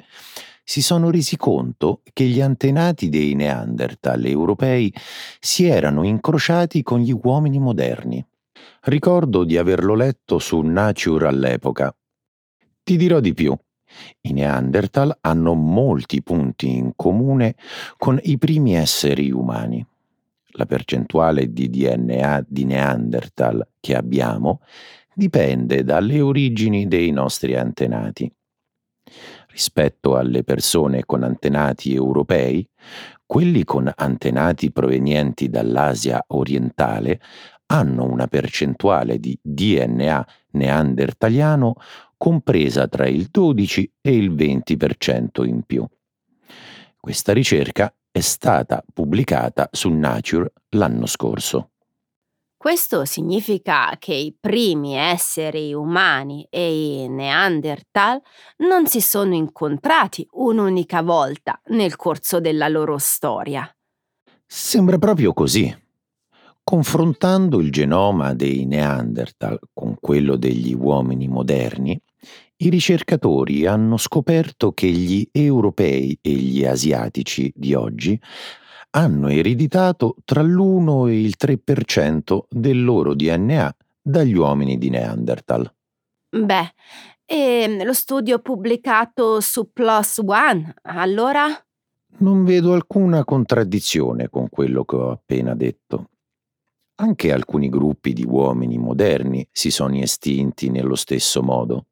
si 0.70 0.82
sono 0.82 1.10
resi 1.10 1.36
conto 1.36 2.00
che 2.12 2.26
gli 2.26 2.40
antenati 2.40 3.08
dei 3.08 3.34
Neanderthal 3.34 4.24
europei 4.24 4.94
si 5.40 5.66
erano 5.66 6.04
incrociati 6.04 6.84
con 6.84 7.00
gli 7.00 7.10
uomini 7.10 7.58
moderni. 7.58 8.24
Ricordo 8.82 9.42
di 9.42 9.56
averlo 9.56 9.96
letto 9.96 10.38
su 10.38 10.60
Nature 10.60 11.26
all'epoca. 11.26 11.92
Ti 12.84 12.96
dirò 12.96 13.18
di 13.18 13.34
più. 13.34 13.52
I 14.20 14.32
Neanderthal 14.32 15.18
hanno 15.22 15.54
molti 15.54 16.22
punti 16.22 16.68
in 16.68 16.92
comune 16.94 17.56
con 17.96 18.20
i 18.22 18.38
primi 18.38 18.76
esseri 18.76 19.32
umani. 19.32 19.84
La 20.50 20.66
percentuale 20.66 21.52
di 21.52 21.68
DNA 21.68 22.44
di 22.46 22.64
Neanderthal 22.64 23.66
che 23.80 23.96
abbiamo 23.96 24.60
dipende 25.12 25.82
dalle 25.82 26.20
origini 26.20 26.86
dei 26.86 27.10
nostri 27.10 27.56
antenati 27.56 28.32
rispetto 29.50 30.16
alle 30.16 30.42
persone 30.45 31.04
con 31.04 31.23
antenati 31.23 31.95
europei, 31.95 32.66
quelli 33.26 33.64
con 33.64 33.90
antenati 33.95 34.73
provenienti 34.73 35.49
dall'Asia 35.49 36.25
orientale 36.28 37.21
hanno 37.66 38.04
una 38.04 38.26
percentuale 38.26 39.19
di 39.19 39.38
DNA 39.40 40.26
neandertaliano 40.52 41.75
compresa 42.16 42.88
tra 42.88 43.07
il 43.07 43.28
12 43.30 43.92
e 44.00 44.16
il 44.16 44.33
20% 44.35 45.47
in 45.47 45.62
più. 45.62 45.87
Questa 46.99 47.33
ricerca 47.33 47.95
è 48.11 48.21
stata 48.21 48.85
pubblicata 48.92 49.69
su 49.73 49.89
Nature 49.91 50.52
l'anno 50.71 51.06
scorso. 51.06 51.71
Questo 52.62 53.06
significa 53.06 53.96
che 53.99 54.12
i 54.12 54.36
primi 54.38 54.94
esseri 54.94 55.73
umani 55.73 56.46
e 56.50 57.04
i 57.04 57.08
Neanderthal 57.08 58.20
non 58.58 58.86
si 58.86 59.00
sono 59.00 59.34
incontrati 59.34 60.28
un'unica 60.32 61.00
volta 61.00 61.58
nel 61.68 61.96
corso 61.96 62.38
della 62.38 62.68
loro 62.68 62.99
storia. 62.99 63.66
Sembra 64.44 64.99
proprio 64.99 65.32
così. 65.32 65.75
Confrontando 66.62 67.60
il 67.60 67.73
genoma 67.73 68.34
dei 68.34 68.66
Neanderthal 68.66 69.58
con 69.73 69.96
quello 69.99 70.36
degli 70.36 70.75
uomini 70.75 71.28
moderni, 71.28 71.99
i 72.56 72.68
ricercatori 72.68 73.64
hanno 73.64 73.96
scoperto 73.96 74.73
che 74.73 74.88
gli 74.88 75.26
europei 75.32 76.18
e 76.20 76.30
gli 76.32 76.66
asiatici 76.66 77.50
di 77.56 77.73
oggi 77.73 78.20
hanno 78.90 79.28
ereditato 79.28 80.16
tra 80.24 80.42
l'1 80.42 81.08
e 81.08 81.20
il 81.20 81.36
3% 81.38 82.40
del 82.48 82.82
loro 82.82 83.14
DNA 83.14 83.76
dagli 84.02 84.34
uomini 84.34 84.78
di 84.78 84.90
Neanderthal. 84.90 85.72
Beh, 86.30 86.74
e 87.24 87.84
lo 87.84 87.92
studio 87.92 88.40
pubblicato 88.40 89.40
su 89.40 89.72
PLOS 89.72 90.22
ONE, 90.24 90.74
allora? 90.82 91.46
Non 92.18 92.44
vedo 92.44 92.72
alcuna 92.72 93.24
contraddizione 93.24 94.28
con 94.28 94.48
quello 94.48 94.84
che 94.84 94.96
ho 94.96 95.10
appena 95.10 95.54
detto. 95.54 96.08
Anche 96.96 97.32
alcuni 97.32 97.68
gruppi 97.68 98.12
di 98.12 98.24
uomini 98.24 98.76
moderni 98.76 99.46
si 99.50 99.70
sono 99.70 99.96
estinti 99.96 100.68
nello 100.68 100.96
stesso 100.96 101.42
modo. 101.42 101.86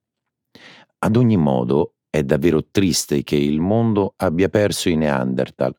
Ad 0.99 1.17
ogni 1.17 1.37
modo, 1.37 1.95
è 2.11 2.23
davvero 2.25 2.67
triste 2.71 3.23
che 3.23 3.37
il 3.37 3.61
mondo 3.61 4.15
abbia 4.17 4.49
perso 4.49 4.89
i 4.89 4.97
Neanderthal 4.97 5.75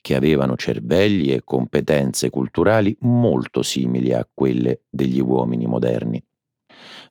che 0.00 0.14
avevano 0.14 0.56
cervelli 0.56 1.32
e 1.32 1.42
competenze 1.44 2.30
culturali 2.30 2.96
molto 3.00 3.62
simili 3.62 4.12
a 4.12 4.28
quelle 4.32 4.82
degli 4.90 5.20
uomini 5.20 5.66
moderni. 5.66 6.22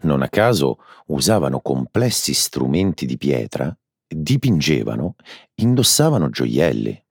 Non 0.02 0.22
a 0.22 0.30
caso 0.30 0.80
usavano 1.08 1.60
complessi 1.62 2.34
strumenti 2.34 3.06
di 3.06 3.18
pietra, 3.18 3.76
dipingevano, 4.08 5.16
indossavano 5.56 6.30
gioielli. 6.30 7.04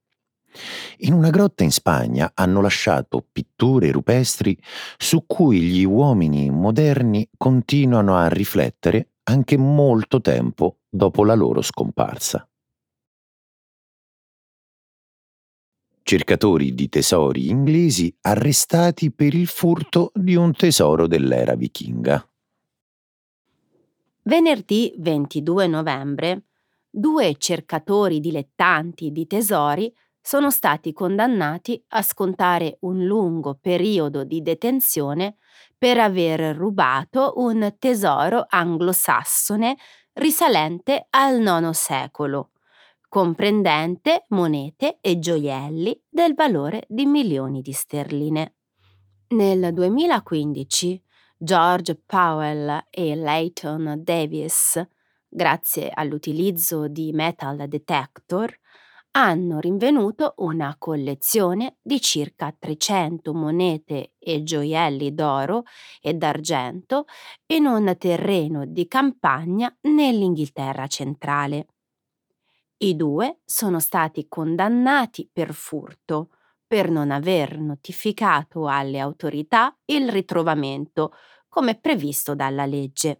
In 0.99 1.13
una 1.13 1.29
grotta 1.29 1.63
in 1.63 1.71
Spagna 1.71 2.31
hanno 2.33 2.61
lasciato 2.61 3.25
pitture 3.31 3.91
rupestri 3.91 4.57
su 4.97 5.23
cui 5.25 5.61
gli 5.61 5.85
uomini 5.85 6.49
moderni 6.49 7.27
continuano 7.37 8.17
a 8.17 8.27
riflettere 8.27 9.11
anche 9.23 9.57
molto 9.57 10.19
tempo 10.19 10.79
dopo 10.89 11.23
la 11.23 11.35
loro 11.35 11.61
scomparsa. 11.61 12.45
Cercatori 16.11 16.75
di 16.75 16.89
tesori 16.89 17.47
inglesi 17.47 18.13
arrestati 18.23 19.13
per 19.13 19.33
il 19.33 19.47
furto 19.47 20.11
di 20.13 20.35
un 20.35 20.51
tesoro 20.51 21.07
dell'era 21.07 21.55
vichinga. 21.55 22.27
Venerdì 24.23 24.93
22 24.97 25.67
novembre, 25.67 26.47
due 26.89 27.35
cercatori 27.37 28.19
dilettanti 28.19 29.13
di 29.13 29.25
tesori 29.25 29.89
sono 30.19 30.51
stati 30.51 30.91
condannati 30.91 31.81
a 31.91 32.01
scontare 32.01 32.75
un 32.81 33.05
lungo 33.05 33.57
periodo 33.61 34.25
di 34.25 34.41
detenzione 34.41 35.37
per 35.77 35.97
aver 35.97 36.57
rubato 36.57 37.35
un 37.37 37.73
tesoro 37.79 38.45
anglosassone 38.49 39.77
risalente 40.15 41.07
al 41.11 41.39
IX 41.39 41.69
secolo 41.69 42.49
comprendente 43.11 44.23
monete 44.29 44.99
e 45.01 45.19
gioielli 45.19 46.01
del 46.07 46.33
valore 46.33 46.85
di 46.87 47.05
milioni 47.05 47.59
di 47.59 47.73
sterline. 47.73 48.55
Nel 49.31 49.73
2015 49.73 51.03
George 51.37 52.01
Powell 52.05 52.85
e 52.89 53.13
Leighton 53.15 53.99
Davis, 54.01 54.81
grazie 55.27 55.91
all'utilizzo 55.93 56.87
di 56.87 57.11
metal 57.11 57.67
detector, 57.67 58.57
hanno 59.11 59.59
rinvenuto 59.59 60.35
una 60.37 60.73
collezione 60.79 61.79
di 61.81 61.99
circa 61.99 62.55
300 62.57 63.33
monete 63.33 64.13
e 64.19 64.41
gioielli 64.41 65.13
d'oro 65.13 65.63
e 65.99 66.13
d'argento 66.13 67.03
in 67.47 67.65
un 67.65 67.93
terreno 67.97 68.65
di 68.65 68.87
campagna 68.87 69.69
nell'Inghilterra 69.81 70.87
centrale. 70.87 71.65
I 72.83 72.95
due 72.95 73.39
sono 73.45 73.79
stati 73.79 74.27
condannati 74.27 75.29
per 75.31 75.53
furto 75.53 76.31
per 76.67 76.89
non 76.89 77.09
aver 77.11 77.59
notificato 77.59 78.67
alle 78.67 78.99
autorità 78.99 79.77
il 79.85 80.09
ritrovamento, 80.09 81.11
come 81.47 81.79
previsto 81.79 82.33
dalla 82.35 82.65
legge. 82.65 83.17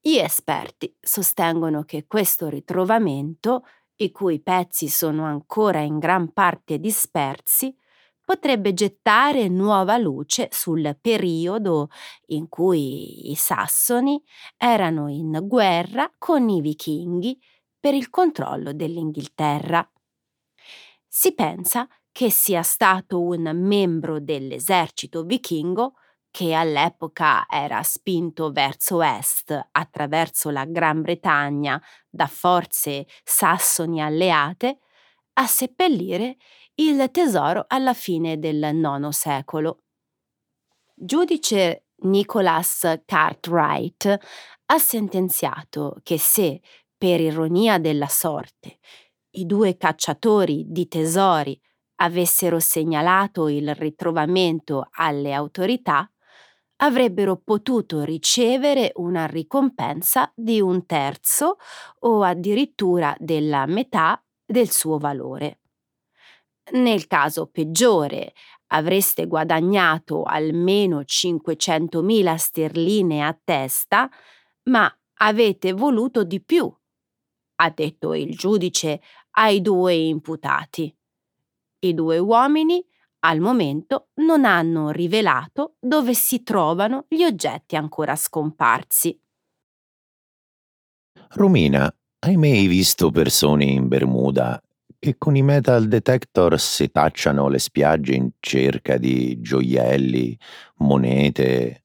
Gli 0.00 0.16
esperti 0.16 0.94
sostengono 1.00 1.84
che 1.84 2.06
questo 2.06 2.48
ritrovamento, 2.48 3.64
i 3.96 4.10
cui 4.10 4.40
pezzi 4.42 4.88
sono 4.88 5.24
ancora 5.24 5.80
in 5.80 5.98
gran 5.98 6.32
parte 6.32 6.78
dispersi, 6.78 7.74
potrebbe 8.24 8.72
gettare 8.74 9.48
nuova 9.48 9.96
luce 9.98 10.48
sul 10.50 10.96
periodo 11.00 11.88
in 12.26 12.48
cui 12.48 13.30
i 13.30 13.34
sassoni 13.34 14.22
erano 14.56 15.08
in 15.08 15.38
guerra 15.42 16.10
con 16.18 16.48
i 16.48 16.60
vichinghi 16.60 17.38
per 17.84 17.92
il 17.92 18.08
controllo 18.08 18.72
dell'Inghilterra. 18.72 19.86
Si 21.06 21.34
pensa 21.34 21.86
che 22.12 22.30
sia 22.30 22.62
stato 22.62 23.20
un 23.20 23.42
membro 23.54 24.20
dell'esercito 24.20 25.22
vichingo 25.24 25.96
che 26.30 26.54
all'epoca 26.54 27.44
era 27.46 27.82
spinto 27.82 28.52
verso 28.52 29.02
est 29.02 29.68
attraverso 29.72 30.48
la 30.48 30.64
Gran 30.64 31.02
Bretagna 31.02 31.78
da 32.08 32.26
forze 32.26 33.06
sassoni 33.22 34.00
alleate, 34.00 34.78
a 35.34 35.46
seppellire 35.46 36.38
il 36.76 37.10
tesoro 37.10 37.66
alla 37.68 37.92
fine 37.92 38.38
del 38.38 38.62
IX 38.62 39.08
secolo. 39.08 39.82
Giudice 40.94 41.88
Nicholas 41.96 43.02
Cartwright 43.04 44.18
ha 44.66 44.78
sentenziato 44.78 45.98
che 46.02 46.18
se, 46.18 46.60
per 47.04 47.20
ironia 47.20 47.78
della 47.78 48.08
sorte, 48.08 48.78
i 49.32 49.44
due 49.44 49.76
cacciatori 49.76 50.64
di 50.68 50.88
tesori 50.88 51.60
avessero 51.96 52.58
segnalato 52.58 53.48
il 53.48 53.74
ritrovamento 53.74 54.88
alle 54.92 55.34
autorità, 55.34 56.10
avrebbero 56.76 57.36
potuto 57.36 58.04
ricevere 58.04 58.92
una 58.94 59.26
ricompensa 59.26 60.32
di 60.34 60.62
un 60.62 60.86
terzo 60.86 61.58
o 61.98 62.22
addirittura 62.22 63.14
della 63.18 63.66
metà 63.66 64.24
del 64.42 64.70
suo 64.70 64.96
valore. 64.96 65.60
Nel 66.72 67.06
caso 67.06 67.48
peggiore, 67.52 68.32
avreste 68.68 69.26
guadagnato 69.26 70.22
almeno 70.22 71.00
500.000 71.00 72.34
sterline 72.36 73.22
a 73.22 73.38
testa, 73.44 74.08
ma 74.70 74.90
avete 75.18 75.74
voluto 75.74 76.24
di 76.24 76.42
più, 76.42 76.74
ha 77.56 77.70
detto 77.70 78.14
il 78.14 78.36
giudice 78.36 79.00
ai 79.32 79.60
due 79.60 79.94
imputati. 79.94 80.94
I 81.80 81.94
due 81.94 82.18
uomini 82.18 82.84
al 83.20 83.40
momento 83.40 84.08
non 84.16 84.44
hanno 84.44 84.90
rivelato 84.90 85.76
dove 85.80 86.14
si 86.14 86.42
trovano 86.42 87.06
gli 87.08 87.24
oggetti 87.24 87.76
ancora 87.76 88.16
scomparsi. 88.16 89.18
Romina, 91.30 91.92
hai 92.20 92.36
mai 92.36 92.66
visto 92.66 93.10
persone 93.10 93.64
in 93.64 93.88
Bermuda 93.88 94.62
che 95.04 95.16
con 95.18 95.36
i 95.36 95.42
metal 95.42 95.86
detector 95.86 96.58
setacciano 96.58 97.48
le 97.48 97.58
spiagge 97.58 98.14
in 98.14 98.30
cerca 98.40 98.96
di 98.96 99.38
gioielli, 99.40 100.34
monete? 100.76 101.84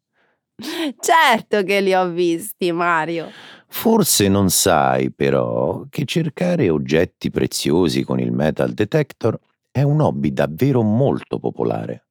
Certo 1.00 1.64
che 1.64 1.82
li 1.82 1.94
ho 1.94 2.10
visti, 2.10 2.72
Mario. 2.72 3.30
Forse 3.72 4.28
non 4.28 4.50
sai 4.50 5.12
però 5.12 5.86
che 5.90 6.04
cercare 6.06 6.70
oggetti 6.70 7.30
preziosi 7.30 8.04
con 8.04 8.20
il 8.20 8.32
metal 8.32 8.72
detector 8.74 9.40
è 9.72 9.84
un 9.84 10.02
hobby 10.02 10.34
davvero 10.34 10.82
molto 10.82 11.40
popolare. 11.40 12.08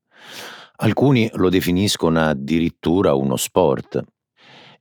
Alcuni 0.77 1.29
lo 1.35 1.49
definiscono 1.49 2.21
addirittura 2.21 3.15
uno 3.15 3.37
sport. 3.37 4.03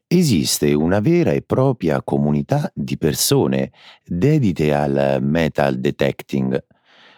Esiste 0.06 0.74
una 0.74 1.00
vera 1.00 1.32
e 1.32 1.42
propria 1.42 2.02
comunità 2.04 2.72
di 2.74 2.98
persone 2.98 3.72
dedite 4.06 4.74
al 4.74 5.18
metal 5.22 5.80
detecting, 5.80 6.64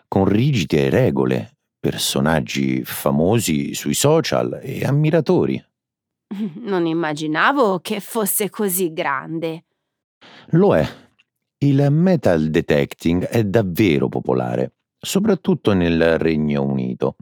con 0.08 0.26
rigide 0.26 0.90
regole, 0.90 1.58
personaggi 1.80 2.84
famosi 2.84 3.74
sui 3.76 3.94
social 3.94 4.60
e 4.64 4.86
ammiratori. 4.86 5.64
Non 6.62 6.86
immaginavo 6.86 7.80
che 7.80 8.00
fosse 8.00 8.50
così 8.50 8.94
grande. 8.94 9.66
Lo 10.52 10.76
è. 10.76 10.88
Il 11.60 11.88
metal 11.92 12.50
detecting 12.50 13.26
è 13.26 13.44
davvero 13.44 14.08
popolare 14.08 14.74
soprattutto 15.00 15.74
nel 15.74 16.18
Regno 16.18 16.64
Unito, 16.64 17.16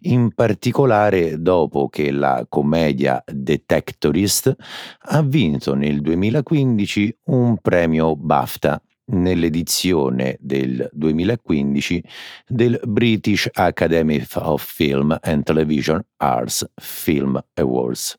in 0.00 0.32
particolare 0.34 1.40
dopo 1.40 1.88
che 1.88 2.10
la 2.10 2.46
commedia 2.48 3.22
Detectorist 3.26 4.54
ha 4.98 5.22
vinto 5.22 5.74
nel 5.74 6.00
2015 6.00 7.18
un 7.26 7.58
premio 7.58 8.16
BAFTA 8.16 8.82
nell'edizione 9.12 10.36
del 10.40 10.88
2015 10.92 12.04
del 12.46 12.80
British 12.86 13.48
Academy 13.52 14.24
of 14.34 14.64
Film 14.64 15.16
and 15.20 15.42
Television 15.42 16.02
Arts 16.16 16.70
Film 16.76 17.42
Awards. 17.54 18.18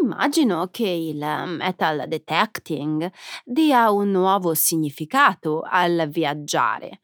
Immagino 0.00 0.68
che 0.70 0.88
il 0.88 1.24
metal 1.46 2.06
detecting 2.08 3.10
dia 3.44 3.90
un 3.90 4.10
nuovo 4.10 4.54
significato 4.54 5.62
al 5.68 6.08
viaggiare 6.08 7.00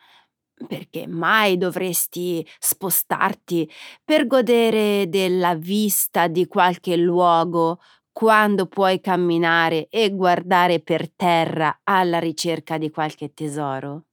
perché 0.66 1.06
mai 1.06 1.56
dovresti 1.58 2.46
spostarti 2.58 3.68
per 4.04 4.26
godere 4.26 5.08
della 5.08 5.54
vista 5.54 6.28
di 6.28 6.46
qualche 6.46 6.96
luogo 6.96 7.80
quando 8.12 8.66
puoi 8.66 9.00
camminare 9.00 9.88
e 9.88 10.10
guardare 10.10 10.80
per 10.80 11.10
terra 11.10 11.80
alla 11.82 12.18
ricerca 12.18 12.78
di 12.78 12.90
qualche 12.90 13.32
tesoro? 13.32 14.04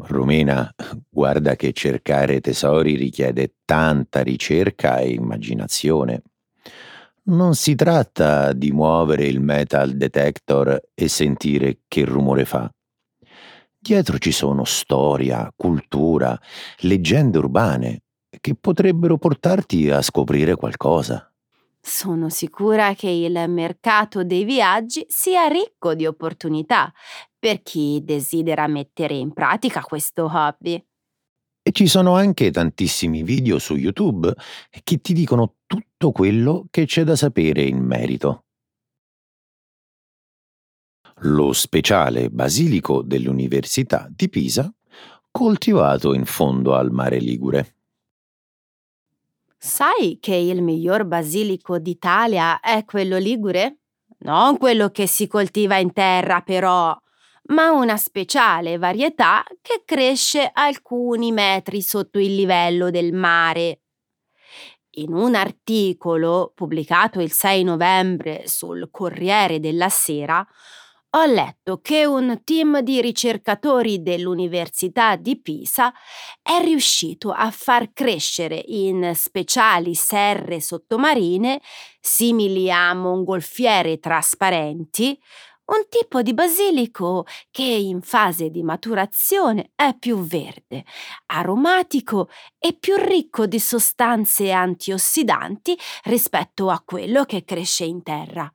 Romina, 0.00 0.72
guarda 1.08 1.56
che 1.56 1.72
cercare 1.72 2.40
tesori 2.40 2.94
richiede 2.94 3.54
tanta 3.64 4.22
ricerca 4.22 4.98
e 4.98 5.10
immaginazione. 5.10 6.22
Non 7.28 7.54
si 7.54 7.74
tratta 7.74 8.54
di 8.54 8.72
muovere 8.72 9.26
il 9.26 9.40
metal 9.40 9.92
detector 9.92 10.80
e 10.94 11.08
sentire 11.08 11.80
che 11.86 12.06
rumore 12.06 12.46
fa. 12.46 12.70
Dietro 13.78 14.16
ci 14.16 14.32
sono 14.32 14.64
storia, 14.64 15.52
cultura, 15.54 16.38
leggende 16.78 17.36
urbane 17.36 18.02
che 18.40 18.54
potrebbero 18.54 19.18
portarti 19.18 19.90
a 19.90 20.00
scoprire 20.00 20.56
qualcosa. 20.56 21.30
Sono 21.78 22.30
sicura 22.30 22.94
che 22.94 23.10
il 23.10 23.44
mercato 23.48 24.24
dei 24.24 24.44
viaggi 24.44 25.04
sia 25.06 25.46
ricco 25.48 25.94
di 25.94 26.06
opportunità 26.06 26.90
per 27.38 27.60
chi 27.62 28.00
desidera 28.02 28.66
mettere 28.66 29.14
in 29.14 29.34
pratica 29.34 29.82
questo 29.82 30.30
hobby. 30.32 30.82
E 31.68 31.72
ci 31.72 31.86
sono 31.86 32.14
anche 32.14 32.50
tantissimi 32.50 33.22
video 33.22 33.58
su 33.58 33.76
YouTube 33.76 34.32
che 34.82 35.02
ti 35.02 35.12
dicono 35.12 35.56
tutto 35.66 36.12
quello 36.12 36.64
che 36.70 36.86
c'è 36.86 37.04
da 37.04 37.14
sapere 37.14 37.60
in 37.62 37.84
merito 37.84 38.44
lo 41.22 41.52
speciale 41.52 42.30
basilico 42.30 43.02
dell'Università 43.02 44.08
di 44.10 44.30
Pisa, 44.30 44.72
coltivato 45.30 46.14
in 46.14 46.24
fondo 46.24 46.74
al 46.74 46.90
mare 46.90 47.18
Ligure. 47.18 47.74
Sai 49.58 50.16
che 50.22 50.36
il 50.36 50.62
miglior 50.62 51.04
basilico 51.04 51.78
d'Italia 51.78 52.60
è 52.60 52.86
quello 52.86 53.18
ligure? 53.18 53.80
Non 54.20 54.56
quello 54.56 54.88
che 54.88 55.06
si 55.06 55.26
coltiva 55.26 55.76
in 55.76 55.92
terra, 55.92 56.40
però, 56.40 56.96
ma 57.48 57.70
una 57.70 57.96
speciale 57.96 58.78
varietà 58.78 59.44
che 59.62 59.82
cresce 59.84 60.50
alcuni 60.52 61.32
metri 61.32 61.82
sotto 61.82 62.18
il 62.18 62.34
livello 62.34 62.90
del 62.90 63.12
mare. 63.12 63.80
In 64.98 65.12
un 65.12 65.34
articolo 65.34 66.52
pubblicato 66.54 67.20
il 67.20 67.30
6 67.30 67.62
novembre 67.62 68.42
sul 68.46 68.88
Corriere 68.90 69.60
della 69.60 69.88
Sera, 69.88 70.44
ho 71.12 71.24
letto 71.24 71.80
che 71.80 72.04
un 72.04 72.42
team 72.44 72.80
di 72.80 73.00
ricercatori 73.00 74.02
dell'Università 74.02 75.16
di 75.16 75.40
Pisa 75.40 75.90
è 76.42 76.60
riuscito 76.62 77.30
a 77.30 77.50
far 77.50 77.92
crescere 77.94 78.62
in 78.66 79.12
speciali 79.14 79.94
serre 79.94 80.60
sottomarine, 80.60 81.62
simili 81.98 82.70
a 82.70 82.92
mongolfiere 82.92 83.98
trasparenti, 83.98 85.18
un 85.68 85.86
tipo 85.88 86.22
di 86.22 86.34
basilico 86.34 87.26
che 87.50 87.62
in 87.62 88.00
fase 88.00 88.50
di 88.50 88.62
maturazione 88.62 89.72
è 89.74 89.94
più 89.98 90.18
verde, 90.18 90.84
aromatico 91.26 92.28
e 92.58 92.74
più 92.74 92.96
ricco 92.96 93.46
di 93.46 93.58
sostanze 93.58 94.50
antiossidanti 94.50 95.76
rispetto 96.04 96.70
a 96.70 96.82
quello 96.84 97.24
che 97.24 97.44
cresce 97.44 97.84
in 97.84 98.02
terra. 98.02 98.52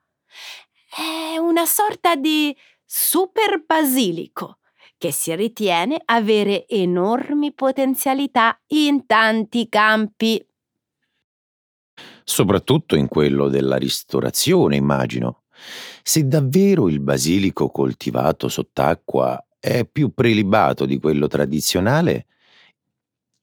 È 0.89 1.38
una 1.38 1.65
sorta 1.65 2.15
di 2.15 2.56
super 2.84 3.63
basilico 3.65 4.60
che 4.97 5.12
si 5.12 5.36
ritiene 5.36 6.02
avere 6.06 6.67
enormi 6.67 7.54
potenzialità 7.54 8.60
in 8.67 9.06
tanti 9.06 9.67
campi. 9.67 10.43
Soprattutto 12.23 12.95
in 12.95 13.08
quello 13.08 13.49
della 13.49 13.76
ristorazione, 13.76 14.78
immagino. 14.78 15.43
Se 16.05 16.27
davvero 16.27 16.89
il 16.89 16.99
basilico 16.99 17.69
coltivato 17.69 18.49
sott'acqua 18.49 19.41
è 19.57 19.85
più 19.89 20.13
prelibato 20.13 20.85
di 20.85 20.99
quello 20.99 21.27
tradizionale, 21.27 22.25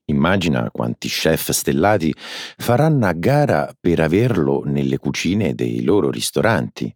immagina 0.05 0.69
quanti 0.69 1.07
chef 1.07 1.49
stellati 1.49 2.13
faranno 2.15 3.07
a 3.07 3.13
gara 3.13 3.75
per 3.79 3.99
averlo 3.99 4.61
nelle 4.63 4.99
cucine 4.99 5.55
dei 5.55 5.83
loro 5.83 6.11
ristoranti. 6.11 6.95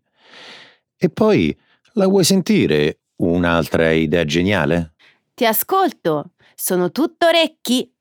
E 0.95 1.09
poi, 1.09 1.57
la 1.93 2.05
vuoi 2.05 2.23
sentire 2.23 2.99
un'altra 3.17 3.91
idea 3.91 4.23
geniale? 4.23 4.93
Ti 5.33 5.47
ascolto, 5.47 6.33
sono 6.53 6.91
tutto 6.91 7.25
orecchi. 7.25 7.91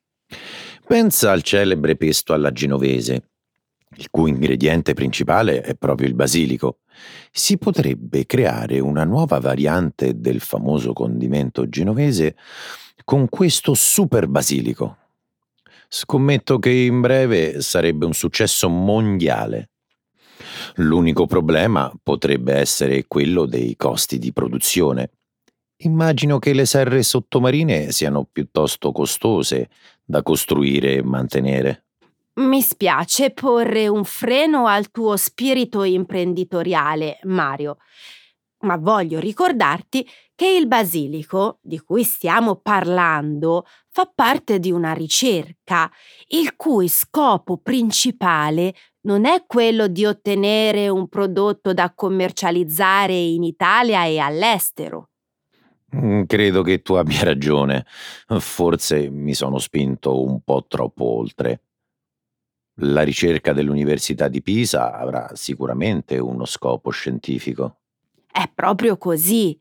Pensa 0.86 1.30
al 1.30 1.42
celebre 1.42 1.96
pesto 1.96 2.34
alla 2.34 2.52
genovese, 2.52 3.30
il 3.96 4.08
cui 4.10 4.30
ingrediente 4.30 4.94
principale 4.94 5.60
è 5.60 5.74
proprio 5.74 6.08
il 6.08 6.14
basilico. 6.14 6.78
Si 7.30 7.58
potrebbe 7.58 8.26
creare 8.26 8.78
una 8.80 9.04
nuova 9.04 9.38
variante 9.38 10.20
del 10.20 10.40
famoso 10.40 10.92
condimento 10.92 11.68
genovese 11.68 12.36
con 13.04 13.28
questo 13.28 13.74
super 13.74 14.26
basilico. 14.26 14.96
Scommetto 15.88 16.58
che 16.58 16.70
in 16.70 17.00
breve 17.00 17.60
sarebbe 17.60 18.06
un 18.06 18.14
successo 18.14 18.68
mondiale. 18.68 19.70
L'unico 20.76 21.26
problema 21.26 21.92
potrebbe 22.02 22.54
essere 22.54 23.04
quello 23.06 23.46
dei 23.46 23.76
costi 23.76 24.18
di 24.18 24.32
produzione. 24.32 25.10
Immagino 25.78 26.38
che 26.38 26.52
le 26.52 26.66
serre 26.66 27.02
sottomarine 27.02 27.92
siano 27.92 28.26
piuttosto 28.30 28.92
costose 28.92 29.68
da 30.04 30.22
costruire 30.22 30.94
e 30.94 31.02
mantenere. 31.02 31.84
Mi 32.36 32.62
spiace 32.62 33.30
porre 33.30 33.86
un 33.86 34.04
freno 34.04 34.66
al 34.66 34.90
tuo 34.90 35.16
spirito 35.16 35.84
imprenditoriale, 35.84 37.20
Mario, 37.22 37.76
ma 38.62 38.76
voglio 38.76 39.20
ricordarti 39.20 40.04
che 40.34 40.48
il 40.48 40.66
basilico 40.66 41.58
di 41.62 41.78
cui 41.78 42.02
stiamo 42.02 42.56
parlando 42.56 43.66
fa 43.88 44.10
parte 44.12 44.58
di 44.58 44.72
una 44.72 44.92
ricerca 44.92 45.88
il 46.28 46.56
cui 46.56 46.88
scopo 46.88 47.58
principale 47.58 48.74
non 49.02 49.26
è 49.26 49.44
quello 49.46 49.86
di 49.86 50.04
ottenere 50.04 50.88
un 50.88 51.08
prodotto 51.08 51.72
da 51.72 51.92
commercializzare 51.94 53.14
in 53.14 53.44
Italia 53.44 54.06
e 54.06 54.18
all'estero. 54.18 55.10
Mm, 55.94 56.24
credo 56.24 56.62
che 56.62 56.82
tu 56.82 56.94
abbia 56.94 57.22
ragione. 57.22 57.86
Forse 58.26 59.08
mi 59.10 59.34
sono 59.34 59.58
spinto 59.58 60.20
un 60.24 60.40
po' 60.40 60.64
troppo 60.66 61.04
oltre. 61.04 61.60
La 62.78 63.02
ricerca 63.02 63.52
dell'Università 63.52 64.26
di 64.26 64.42
Pisa 64.42 64.92
avrà 64.98 65.30
sicuramente 65.34 66.18
uno 66.18 66.44
scopo 66.44 66.90
scientifico. 66.90 67.76
È 68.30 68.50
proprio 68.52 68.98
così. 68.98 69.56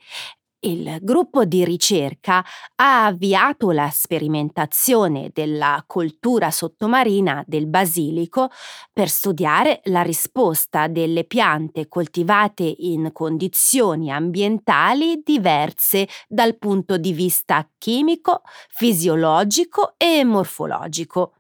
Il 0.66 0.98
gruppo 1.02 1.44
di 1.44 1.66
ricerca 1.66 2.44
ha 2.76 3.06
avviato 3.06 3.72
la 3.72 3.90
sperimentazione 3.92 5.30
della 5.34 5.84
coltura 5.86 6.52
sottomarina 6.52 7.44
del 7.46 7.68
basilico 7.68 8.50
per 8.94 9.10
studiare 9.10 9.82
la 9.86 10.02
risposta 10.02 10.88
delle 10.88 11.26
piante 11.26 11.90
coltivate 11.90 12.64
in 12.64 13.12
condizioni 13.12 14.10
ambientali 14.10 15.22
diverse 15.24 16.08
dal 16.30 16.58
punto 16.58 16.98
di 16.98 17.12
vista 17.12 17.70
chimico, 17.78 18.42
fisiologico 18.70 19.96
e 19.98 20.24
morfologico. 20.24 21.34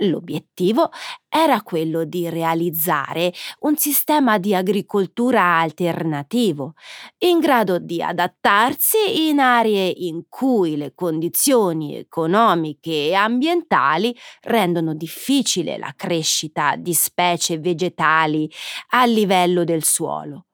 L'obiettivo 0.00 0.90
era 1.28 1.60
quello 1.62 2.04
di 2.04 2.28
realizzare 2.28 3.32
un 3.60 3.76
sistema 3.76 4.38
di 4.38 4.54
agricoltura 4.54 5.58
alternativo, 5.58 6.74
in 7.18 7.40
grado 7.40 7.78
di 7.78 8.00
adattarsi 8.00 9.28
in 9.28 9.40
aree 9.40 9.88
in 9.88 10.24
cui 10.28 10.76
le 10.76 10.92
condizioni 10.94 11.96
economiche 11.96 13.08
e 13.08 13.14
ambientali 13.14 14.14
rendono 14.42 14.94
difficile 14.94 15.78
la 15.78 15.92
crescita 15.96 16.76
di 16.76 16.94
specie 16.94 17.58
vegetali 17.58 18.50
a 18.90 19.04
livello 19.04 19.64
del 19.64 19.82
suolo. 19.82 20.44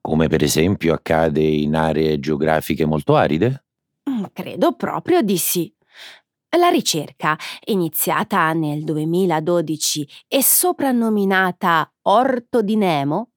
Come 0.00 0.28
per 0.28 0.42
esempio 0.42 0.94
accade 0.94 1.42
in 1.42 1.74
aree 1.74 2.18
geografiche 2.20 2.84
molto 2.84 3.16
aride? 3.16 3.64
Mm, 4.08 4.24
credo 4.32 4.72
proprio 4.74 5.22
di 5.22 5.36
sì. 5.36 5.72
La 6.56 6.68
ricerca, 6.68 7.36
iniziata 7.64 8.52
nel 8.52 8.84
2012 8.84 10.08
e 10.28 10.40
soprannominata 10.40 11.92
Orto 12.02 12.62
di 12.62 12.76
Nemo, 12.76 13.30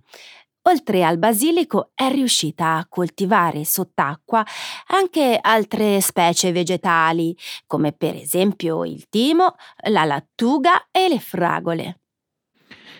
oltre 0.63 1.03
al 1.03 1.17
basilico 1.17 1.89
è 1.95 2.11
riuscita 2.11 2.75
a 2.75 2.85
coltivare 2.87 3.65
sott'acqua 3.65 4.45
anche 4.87 5.39
altre 5.41 5.99
specie 5.99 6.51
vegetali, 6.51 7.35
come 7.65 7.91
per 7.91 8.13
esempio 8.13 8.85
il 8.85 9.07
timo, 9.09 9.55
la 9.89 10.03
lattuga 10.03 10.87
e 10.91 11.07
le 11.09 11.19
fragole. 11.19 12.01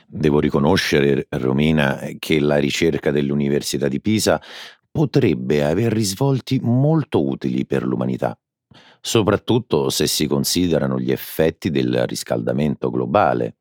Devo 0.07 0.39
riconoscere, 0.39 1.27
Romina, 1.29 1.99
che 2.17 2.39
la 2.39 2.57
ricerca 2.57 3.11
dell'Università 3.11 3.87
di 3.87 4.01
Pisa 4.01 4.41
potrebbe 4.89 5.63
aver 5.63 5.91
risvolti 5.91 6.59
molto 6.63 7.23
utili 7.23 7.67
per 7.67 7.83
l'umanità 7.83 8.35
soprattutto 9.07 9.89
se 9.89 10.05
si 10.05 10.27
considerano 10.27 10.99
gli 10.99 11.13
effetti 11.13 11.71
del 11.71 12.05
riscaldamento 12.05 12.89
globale. 12.89 13.55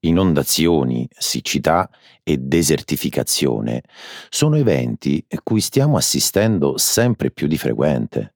Inondazioni, 0.00 1.08
siccità 1.16 1.88
e 2.24 2.36
desertificazione 2.38 3.84
sono 4.28 4.56
eventi 4.56 5.24
cui 5.44 5.60
stiamo 5.60 5.96
assistendo 5.96 6.78
sempre 6.78 7.30
più 7.30 7.46
di 7.46 7.56
frequente. 7.56 8.34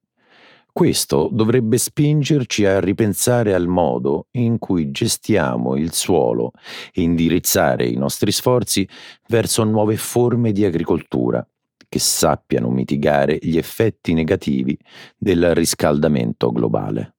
Questo 0.72 1.28
dovrebbe 1.32 1.78
spingerci 1.78 2.64
a 2.64 2.78
ripensare 2.78 3.52
al 3.52 3.66
modo 3.66 4.28
in 4.32 4.58
cui 4.58 4.92
gestiamo 4.92 5.74
il 5.74 5.92
suolo 5.92 6.52
e 6.92 7.02
indirizzare 7.02 7.88
i 7.88 7.96
nostri 7.96 8.30
sforzi 8.30 8.88
verso 9.26 9.64
nuove 9.64 9.96
forme 9.96 10.52
di 10.52 10.64
agricoltura 10.64 11.44
che 11.90 11.98
sappiano 11.98 12.70
mitigare 12.70 13.36
gli 13.42 13.58
effetti 13.58 14.14
negativi 14.14 14.78
del 15.18 15.54
riscaldamento 15.56 16.52
globale. 16.52 17.16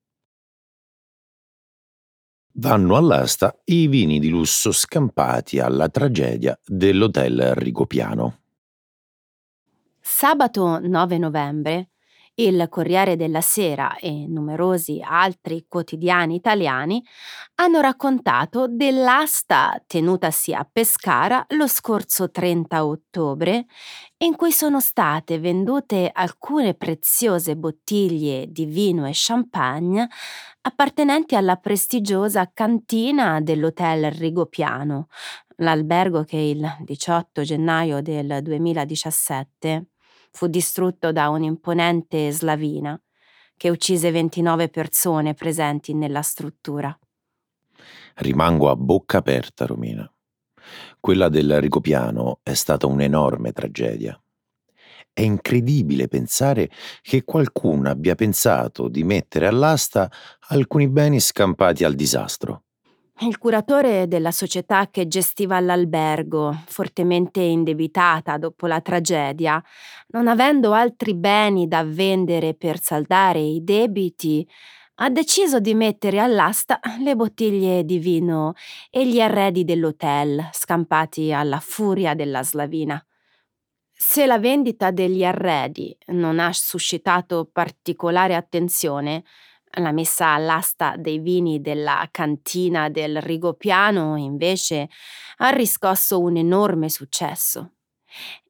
Vanno 2.54 2.96
all'asta 2.96 3.54
i 3.66 3.88
vini 3.88 4.20
di 4.20 4.30
lusso 4.30 4.72
scampati 4.72 5.60
alla 5.60 5.90
tragedia 5.90 6.58
dell'hotel 6.66 7.54
Rigopiano. 7.54 8.40
Sabato 10.00 10.80
9 10.80 11.18
novembre 11.18 11.91
il 12.46 12.68
Corriere 12.70 13.16
della 13.16 13.42
Sera 13.42 13.98
e 13.98 14.26
numerosi 14.28 15.00
altri 15.04 15.66
quotidiani 15.68 16.36
italiani 16.36 17.04
hanno 17.56 17.82
raccontato 17.82 18.68
dell'asta 18.68 19.80
tenutasi 19.86 20.54
a 20.54 20.68
Pescara 20.70 21.46
lo 21.50 21.68
scorso 21.68 22.32
30 22.32 22.84
ottobre, 22.84 23.66
in 24.18 24.36
cui 24.36 24.52
sono 24.52 24.80
state 24.80 25.38
vendute 25.40 26.10
alcune 26.12 26.74
preziose 26.74 27.56
bottiglie 27.56 28.48
di 28.52 28.66
vino 28.66 29.06
e 29.06 29.12
champagne 29.14 30.08
appartenenti 30.62 31.36
alla 31.36 31.58
prestigiosa 31.58 32.50
cantina 32.52 33.40
dell'Hotel 33.40 34.12
Rigopiano, 34.12 35.08
l'albergo 35.58 36.24
che 36.24 36.38
il 36.38 36.78
18 36.80 37.44
gennaio 37.44 38.02
del 38.02 38.40
2017 38.42 39.91
fu 40.32 40.48
distrutto 40.48 41.12
da 41.12 41.30
un'imponente 41.30 42.32
slavina 42.32 43.00
che 43.56 43.70
uccise 43.70 44.10
29 44.10 44.70
persone 44.70 45.36
presenti 45.36 45.94
nella 45.94 46.24
struttura. 46.24 46.98
Rimango 48.16 48.70
a 48.70 48.76
bocca 48.76 49.20
aperta, 49.20 49.66
Romina. 49.66 50.12
Quella 51.00 51.30
del 51.30 51.60
Ricopiano 51.60 52.40
è 52.44 52.54
stata 52.54 52.88
un'enorme 52.88 53.52
tragedia. 53.52 54.20
È 55.14 55.22
incredibile 55.22 56.08
pensare 56.08 56.70
che 57.02 57.24
qualcuno 57.24 57.90
abbia 57.90 58.16
pensato 58.16 58.88
di 58.88 59.04
mettere 59.04 59.46
all'asta 59.46 60.10
alcuni 60.50 60.88
beni 60.88 61.20
scampati 61.20 61.84
al 61.84 61.96
disastro. 61.96 62.64
Il 63.24 63.38
curatore 63.38 64.08
della 64.08 64.32
società 64.32 64.90
che 64.90 65.08
gestiva 65.08 65.60
l'albergo, 65.60 66.64
fortemente 66.66 67.40
indebitata 67.40 68.40
dopo 68.40 68.66
la 68.66 68.82
tragedia, 68.82 69.64
non 70.08 70.28
avendo 70.28 70.72
altri 70.74 71.14
beni 71.14 71.68
da 71.68 71.84
vendere 71.84 72.56
per 72.56 72.82
saldare 72.82 73.40
i 73.40 73.64
debiti, 73.64 74.48
ha 74.96 75.10
deciso 75.12 75.60
di 75.60 75.76
mettere 75.76 76.20
all'asta 76.20 76.80
le 77.04 77.16
bottiglie 77.16 77.86
di 77.86 78.00
vino 78.00 78.54
e 78.90 79.06
gli 79.06 79.22
arredi 79.22 79.66
dell'hotel, 79.66 80.50
scampati 80.52 81.32
alla 81.32 81.60
furia 81.60 82.16
della 82.16 82.42
slavina. 82.42 83.04
Se 83.94 84.26
la 84.26 84.40
vendita 84.40 84.90
degli 84.90 85.24
arredi 85.24 85.96
non 86.08 86.40
ha 86.40 86.52
suscitato 86.54 87.48
particolare 87.52 88.34
attenzione, 88.34 89.24
la 89.80 89.92
messa 89.92 90.28
all'asta 90.30 90.96
dei 90.98 91.20
vini 91.20 91.62
della 91.62 92.08
cantina 92.12 92.90
del 92.90 93.22
Rigopiano 93.22 94.18
invece 94.18 94.90
ha 95.38 95.50
riscosso 95.50 96.20
un 96.20 96.38
enorme 96.38 96.90
successo. 96.90 97.74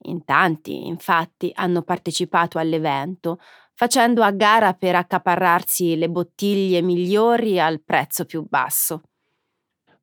In 0.03 0.23
tanti, 0.23 0.87
infatti, 0.87 1.51
hanno 1.53 1.83
partecipato 1.83 2.57
all'evento, 2.57 3.39
facendo 3.73 4.23
a 4.23 4.31
gara 4.31 4.73
per 4.73 4.95
accaparrarsi 4.95 5.95
le 5.95 6.09
bottiglie 6.09 6.81
migliori 6.81 7.59
al 7.59 7.81
prezzo 7.83 8.25
più 8.25 8.45
basso. 8.47 9.03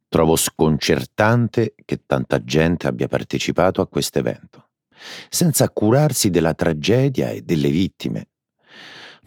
Trovo 0.09 0.37
sconcertante 0.37 1.75
che 1.85 2.03
tanta 2.07 2.43
gente 2.43 2.87
abbia 2.87 3.09
partecipato 3.09 3.81
a 3.81 3.89
questo 3.89 4.21
evento, 4.21 4.69
senza 5.29 5.69
curarsi 5.71 6.31
della 6.31 6.55
tragedia 6.55 7.31
e 7.31 7.43
delle 7.43 7.69
vittime 7.69 8.29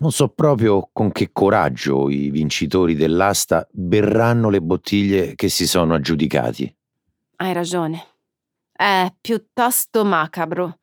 Non 0.02 0.12
so 0.12 0.30
proprio 0.30 0.90
con 0.92 1.12
che 1.12 1.30
coraggio 1.32 2.10
i 2.10 2.32
vincitori 2.32 2.96
dell'asta 2.96 3.68
berranno 3.72 4.50
le 4.50 4.60
bottiglie 4.60 5.36
che 5.36 5.48
si 5.48 5.68
sono 5.68 5.94
aggiudicati. 5.94 6.76
Hai 7.36 7.54
ragione. 7.54 8.08
È 8.72 9.14
piuttosto 9.22 10.04
macabro. 10.04 10.80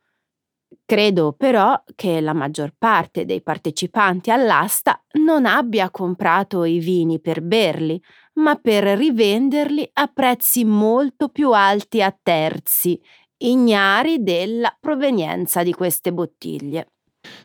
Credo 0.85 1.33
però 1.33 1.83
che 1.97 2.21
la 2.21 2.33
maggior 2.33 2.73
parte 2.79 3.25
dei 3.25 3.43
partecipanti 3.43 4.31
all'asta 4.31 5.03
non 5.15 5.47
abbia 5.47 5.91
comprato 5.91 6.63
i 6.63 6.79
vini 6.79 7.21
per 7.21 7.43
berli, 7.43 8.01
ma 8.35 8.55
per 8.55 8.85
rivenderli 8.97 9.91
a 9.95 10.07
prezzi 10.07 10.65
molto 10.65 11.29
più 11.29 11.51
alti 11.51 12.03
a 12.03 12.17
terzi, 12.23 13.01
ignari 13.39 14.23
della 14.23 14.77
provenienza 14.79 15.65
di 15.65 15.73
queste 15.73 16.13
bottiglie. 16.13 16.93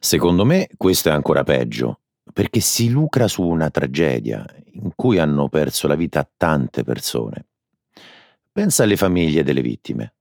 Secondo 0.03 0.43
me 0.43 0.67
questo 0.75 1.07
è 1.07 1.13
ancora 1.13 1.43
peggio, 1.43 2.01
perché 2.33 2.59
si 2.59 2.89
lucra 2.89 3.29
su 3.29 3.41
una 3.41 3.69
tragedia 3.69 4.45
in 4.73 4.91
cui 4.95 5.17
hanno 5.17 5.47
perso 5.47 5.87
la 5.87 5.95
vita 5.95 6.29
tante 6.35 6.83
persone. 6.83 7.45
Pensa 8.51 8.83
alle 8.83 8.97
famiglie 8.97 9.43
delle 9.43 9.61
vittime. 9.61 10.15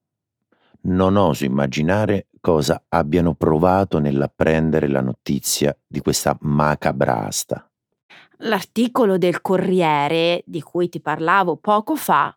Non 0.83 1.17
oso 1.17 1.45
immaginare 1.45 2.29
cosa 2.41 2.81
abbiano 2.91 3.35
provato 3.35 3.99
nell'apprendere 3.99 4.87
la 4.87 5.01
notizia 5.01 5.77
di 5.85 5.99
questa 5.99 6.39
macabra 6.43 7.27
asta. 7.27 7.69
L'articolo 8.45 9.19
del 9.19 9.41
Corriere, 9.41 10.45
di 10.47 10.63
cui 10.63 10.89
ti 10.91 11.01
parlavo 11.01 11.57
poco 11.57 11.97
fa, 11.97 12.33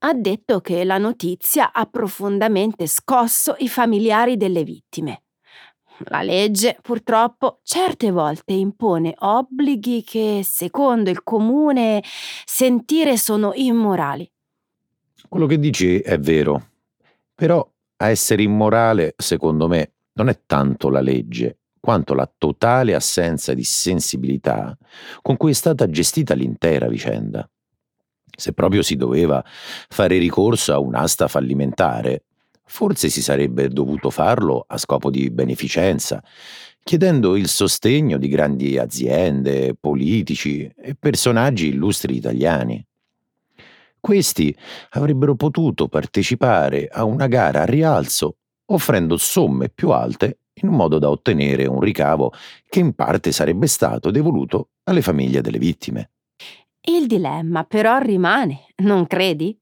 ha 0.00 0.12
detto 0.12 0.60
che 0.60 0.84
la 0.84 0.98
notizia 0.98 1.72
ha 1.72 1.86
profondamente 1.86 2.86
scosso 2.86 3.54
i 3.60 3.70
familiari 3.70 4.36
delle 4.36 4.64
vittime. 4.64 5.22
La 6.04 6.22
legge, 6.22 6.78
purtroppo, 6.80 7.60
certe 7.62 8.10
volte 8.10 8.54
impone 8.54 9.14
obblighi 9.18 10.02
che, 10.02 10.40
secondo 10.42 11.10
il 11.10 11.22
comune 11.22 12.02
sentire, 12.44 13.16
sono 13.18 13.52
immorali. 13.54 14.30
Quello 15.28 15.46
che 15.46 15.58
dici 15.58 15.98
è 16.00 16.18
vero, 16.18 16.68
però 17.34 17.66
a 17.96 18.08
essere 18.08 18.42
immorale, 18.42 19.14
secondo 19.16 19.68
me, 19.68 19.92
non 20.14 20.28
è 20.28 20.40
tanto 20.46 20.88
la 20.88 21.00
legge, 21.00 21.58
quanto 21.78 22.14
la 22.14 22.30
totale 22.36 22.94
assenza 22.94 23.54
di 23.54 23.64
sensibilità 23.64 24.76
con 25.22 25.36
cui 25.36 25.50
è 25.50 25.54
stata 25.54 25.88
gestita 25.88 26.34
l'intera 26.34 26.88
vicenda. 26.88 27.48
Se 28.36 28.52
proprio 28.52 28.82
si 28.82 28.96
doveva 28.96 29.44
fare 29.44 30.18
ricorso 30.18 30.72
a 30.72 30.78
un'asta 30.78 31.28
fallimentare, 31.28 32.24
forse 32.70 33.08
si 33.08 33.20
sarebbe 33.20 33.68
dovuto 33.68 34.10
farlo 34.10 34.64
a 34.68 34.78
scopo 34.78 35.10
di 35.10 35.28
beneficenza, 35.30 36.22
chiedendo 36.84 37.34
il 37.34 37.48
sostegno 37.48 38.16
di 38.16 38.28
grandi 38.28 38.78
aziende, 38.78 39.74
politici 39.78 40.70
e 40.80 40.94
personaggi 40.94 41.66
illustri 41.66 42.14
italiani. 42.14 42.82
Questi 43.98 44.56
avrebbero 44.90 45.34
potuto 45.34 45.88
partecipare 45.88 46.86
a 46.86 47.02
una 47.02 47.26
gara 47.26 47.62
a 47.62 47.66
rialzo 47.66 48.36
offrendo 48.66 49.16
somme 49.16 49.68
più 49.68 49.90
alte 49.90 50.38
in 50.62 50.68
modo 50.68 51.00
da 51.00 51.10
ottenere 51.10 51.66
un 51.66 51.80
ricavo 51.80 52.32
che 52.68 52.78
in 52.78 52.94
parte 52.94 53.32
sarebbe 53.32 53.66
stato 53.66 54.12
devoluto 54.12 54.68
alle 54.84 55.02
famiglie 55.02 55.40
delle 55.40 55.58
vittime. 55.58 56.12
Il 56.82 57.08
dilemma 57.08 57.64
però 57.64 57.98
rimane, 57.98 58.66
non 58.76 59.06
credi? 59.06 59.59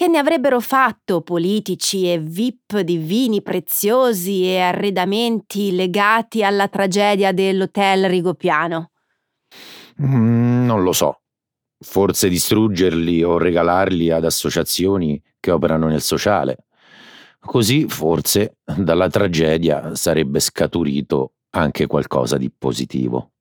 Che 0.00 0.08
ne 0.08 0.16
avrebbero 0.16 0.60
fatto 0.60 1.20
politici 1.20 2.10
e 2.10 2.18
VIP 2.18 2.78
di 2.78 2.96
vini 2.96 3.42
preziosi 3.42 4.46
e 4.46 4.58
arredamenti 4.58 5.74
legati 5.74 6.42
alla 6.42 6.68
tragedia 6.68 7.32
dell'hotel 7.32 8.08
Rigopiano? 8.08 8.92
Mm, 10.02 10.64
non 10.64 10.82
lo 10.82 10.92
so. 10.92 11.20
Forse 11.78 12.30
distruggerli 12.30 13.22
o 13.22 13.36
regalarli 13.36 14.10
ad 14.10 14.24
associazioni 14.24 15.22
che 15.38 15.50
operano 15.50 15.88
nel 15.88 16.00
sociale. 16.00 16.64
Così 17.38 17.86
forse 17.86 18.56
dalla 18.64 19.10
tragedia 19.10 19.94
sarebbe 19.94 20.40
scaturito 20.40 21.34
anche 21.50 21.86
qualcosa 21.86 22.38
di 22.38 22.50
positivo. 22.50 23.32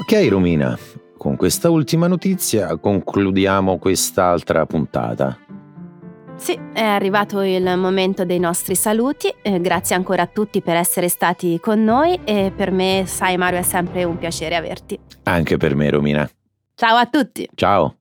Ok 0.00 0.28
Romina, 0.28 0.76
con 1.22 1.36
questa 1.36 1.70
ultima 1.70 2.08
notizia 2.08 2.76
concludiamo 2.76 3.78
quest'altra 3.78 4.66
puntata. 4.66 5.38
Sì, 6.34 6.58
è 6.72 6.82
arrivato 6.82 7.42
il 7.42 7.76
momento 7.76 8.24
dei 8.24 8.40
nostri 8.40 8.74
saluti. 8.74 9.32
Eh, 9.40 9.60
grazie 9.60 9.94
ancora 9.94 10.22
a 10.22 10.26
tutti 10.26 10.60
per 10.62 10.74
essere 10.74 11.08
stati 11.08 11.60
con 11.60 11.84
noi 11.84 12.18
e 12.24 12.52
per 12.52 12.72
me, 12.72 13.04
sai 13.06 13.36
Mario, 13.36 13.60
è 13.60 13.62
sempre 13.62 14.02
un 14.02 14.18
piacere 14.18 14.56
averti. 14.56 14.98
Anche 15.22 15.56
per 15.58 15.76
me, 15.76 15.90
Romina. 15.90 16.28
Ciao 16.74 16.96
a 16.96 17.06
tutti. 17.06 17.48
Ciao. 17.54 17.98